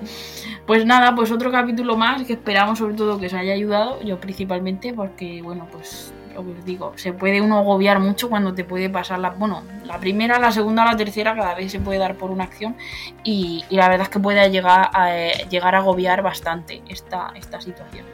Pues 0.67 0.85
nada, 0.85 1.15
pues 1.15 1.31
otro 1.31 1.51
capítulo 1.51 1.97
más 1.97 2.21
que 2.23 2.33
esperamos 2.33 2.77
sobre 2.77 2.93
todo 2.93 3.19
que 3.19 3.25
os 3.25 3.33
haya 3.33 3.53
ayudado, 3.53 4.01
yo 4.03 4.19
principalmente, 4.19 4.93
porque 4.93 5.41
bueno, 5.41 5.67
pues 5.71 6.13
lo 6.33 6.43
que 6.43 6.51
os 6.51 6.65
digo, 6.65 6.93
se 6.95 7.13
puede 7.13 7.41
uno 7.41 7.57
agobiar 7.57 7.99
mucho 7.99 8.29
cuando 8.29 8.53
te 8.53 8.63
puede 8.63 8.89
pasar 8.89 9.19
la, 9.19 9.31
bueno, 9.31 9.63
la 9.85 9.99
primera, 9.99 10.39
la 10.39 10.51
segunda, 10.51 10.85
la 10.85 10.97
tercera, 10.97 11.35
cada 11.35 11.55
vez 11.55 11.71
se 11.71 11.79
puede 11.79 11.99
dar 11.99 12.15
por 12.15 12.31
una 12.31 12.43
acción 12.45 12.75
y, 13.23 13.63
la 13.69 13.89
verdad 13.89 14.03
es 14.03 14.09
que 14.09 14.19
puede 14.19 14.49
llegar 14.49 14.89
a, 14.93 15.17
eh, 15.17 15.47
llegar 15.49 15.75
a 15.75 15.79
agobiar 15.79 16.21
bastante 16.21 16.81
esta, 16.87 17.31
esta 17.35 17.61
situación. 17.61 18.05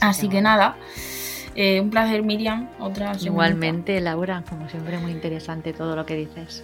Así 0.00 0.28
que 0.28 0.40
nada. 0.40 0.76
Eh, 1.54 1.80
un 1.80 1.90
placer, 1.90 2.22
Miriam. 2.22 2.68
Otra 2.78 3.12
Igualmente, 3.20 4.00
Laura, 4.00 4.42
como 4.48 4.68
siempre, 4.68 4.98
muy 4.98 5.12
interesante 5.12 5.72
todo 5.72 5.96
lo 5.96 6.06
que 6.06 6.14
dices. 6.14 6.62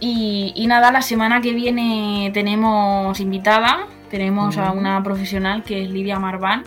Y, 0.00 0.52
y, 0.54 0.66
nada, 0.66 0.92
la 0.92 1.02
semana 1.02 1.40
que 1.40 1.52
viene 1.52 2.30
tenemos 2.34 3.18
invitada, 3.20 3.86
tenemos 4.10 4.58
a 4.58 4.72
una 4.72 5.02
profesional 5.02 5.62
que 5.62 5.82
es 5.82 5.90
Lidia 5.90 6.18
Marván, 6.18 6.64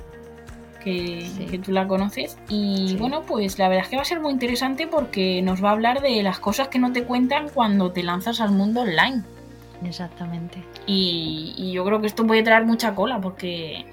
que, 0.80 1.62
tú 1.64 1.72
la 1.72 1.88
conoces. 1.88 2.38
Y 2.50 2.96
bueno, 2.98 3.24
pues 3.24 3.60
la 3.60 3.70
verdad 3.70 3.86
es 3.86 3.90
que 3.90 3.96
va 3.96 4.02
a 4.02 4.06
ser 4.06 4.20
muy 4.20 4.32
interesante 4.32 4.88
porque 4.88 5.42
nos 5.42 5.64
va 5.64 5.70
a 5.70 5.74
hablar 5.74 6.02
de 6.02 6.22
las 6.24 6.40
cosas 6.40 6.68
que 6.70 6.80
no 6.80 6.92
te 6.92 7.04
cuentan 7.04 7.50
cuando 7.50 7.92
te 7.92 8.04
lanzas 8.04 8.42
al 8.42 8.52
mundo 8.52 8.82
online. 8.82 9.24
Exactamente. 9.84 10.64
Y, 10.86 11.72
yo 11.74 11.86
creo 11.86 12.02
que 12.02 12.08
esto 12.08 12.26
puede 12.26 12.44
traer 12.44 12.66
mucha 12.66 12.96
cola 12.96 13.20
porque 13.22 13.86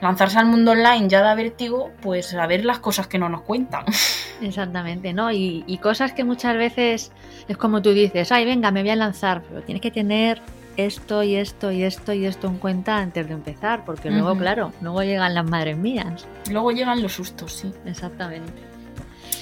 lanzarse 0.00 0.38
al 0.38 0.46
mundo 0.46 0.72
online 0.72 1.08
ya 1.08 1.22
da 1.22 1.34
vértigo, 1.34 1.90
pues 2.00 2.32
a 2.34 2.46
ver 2.46 2.64
las 2.64 2.78
cosas 2.78 3.06
que 3.06 3.18
no 3.18 3.28
nos 3.28 3.42
cuentan. 3.42 3.84
Exactamente, 4.40 5.12
¿no? 5.12 5.32
Y, 5.32 5.64
y, 5.66 5.78
cosas 5.78 6.12
que 6.12 6.24
muchas 6.24 6.56
veces 6.56 7.12
es 7.48 7.56
como 7.56 7.82
tú 7.82 7.92
dices, 7.92 8.30
ay, 8.30 8.44
venga, 8.44 8.70
me 8.70 8.82
voy 8.82 8.90
a 8.90 8.96
lanzar, 8.96 9.42
pero 9.42 9.62
tienes 9.62 9.82
que 9.82 9.90
tener 9.90 10.40
esto 10.78 11.24
y 11.24 11.34
esto 11.34 11.72
y 11.72 11.82
esto 11.82 12.12
y 12.12 12.24
esto 12.24 12.46
en 12.46 12.56
cuenta 12.56 12.96
antes 12.98 13.26
de 13.26 13.34
empezar, 13.34 13.84
porque 13.84 14.10
luego, 14.10 14.36
claro, 14.36 14.72
luego 14.80 15.02
llegan 15.02 15.34
las 15.34 15.44
madres 15.44 15.76
mías. 15.76 16.26
Luego 16.50 16.70
llegan 16.70 17.02
los 17.02 17.12
sustos, 17.12 17.52
sí. 17.52 17.72
Exactamente. 17.84 18.62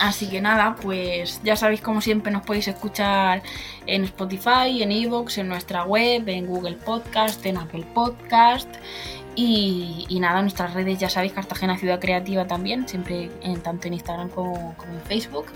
Así 0.01 0.29
que 0.29 0.41
nada, 0.41 0.77
pues 0.81 1.41
ya 1.45 1.55
sabéis 1.57 1.83
como 1.83 2.01
siempre 2.01 2.33
nos 2.33 2.43
podéis 2.43 2.69
escuchar 2.69 3.43
en 3.87 4.05
Spotify, 4.05 4.83
en 4.83 4.93
Evox, 4.93 5.39
en 5.39 5.49
nuestra 5.49 5.85
web, 5.85 6.29
en 6.29 6.47
Google 6.47 6.77
Podcast, 6.77 7.45
en 7.47 7.59
Apple 7.59 7.87
Podcast 7.95 8.69
y, 9.39 10.19
nada, 10.19 10.41
nuestras 10.41 10.73
redes 10.73 10.99
ya 10.99 11.11
sabéis, 11.11 11.35
Cartagena 11.35 11.77
Ciudad 11.77 12.01
Creativa 12.01 12.47
también, 12.47 12.89
siempre 12.89 13.31
en, 13.43 13.61
tanto 13.61 13.87
en 13.87 13.95
Instagram 13.95 14.31
como, 14.31 14.75
en 14.91 15.01
Facebook. 15.03 15.47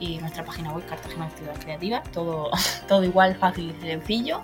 Y 0.00 0.18
nuestra 0.18 0.44
página 0.44 0.72
web, 0.72 0.84
Cartagena 0.86 1.28
Ciudad 1.30 1.54
Creativa, 1.60 2.02
todo, 2.12 2.50
todo 2.88 3.04
igual, 3.04 3.36
fácil 3.36 3.74
y 3.78 3.80
sencillo. 3.80 4.42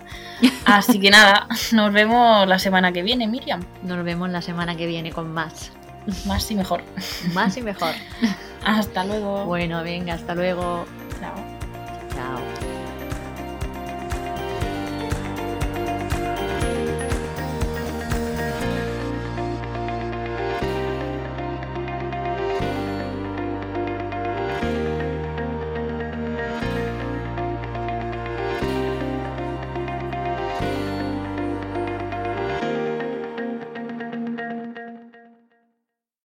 Así 0.67 1.01
que 1.01 1.11
nada, 1.11 1.49
nos 1.73 1.93
vemos 1.93 2.47
la 2.47 2.59
semana 2.59 2.93
que 2.93 3.03
viene, 3.03 3.27
Miriam. 3.27 3.65
Nos 3.83 4.05
vemos 4.05 4.29
la 4.29 4.43
semana 4.43 4.77
que 4.77 4.87
viene 4.87 5.11
con 5.11 5.33
más. 5.33 5.73
Más 6.27 6.51
y 6.51 6.55
mejor. 6.55 6.83
Más 7.33 7.57
y 7.57 7.63
mejor. 7.63 7.95
hasta 8.65 9.05
luego. 9.05 9.47
Bueno, 9.47 9.83
venga, 9.83 10.15
hasta 10.15 10.35
luego. 10.35 10.85
Chao. 11.19 11.35
Chao. 12.15 12.72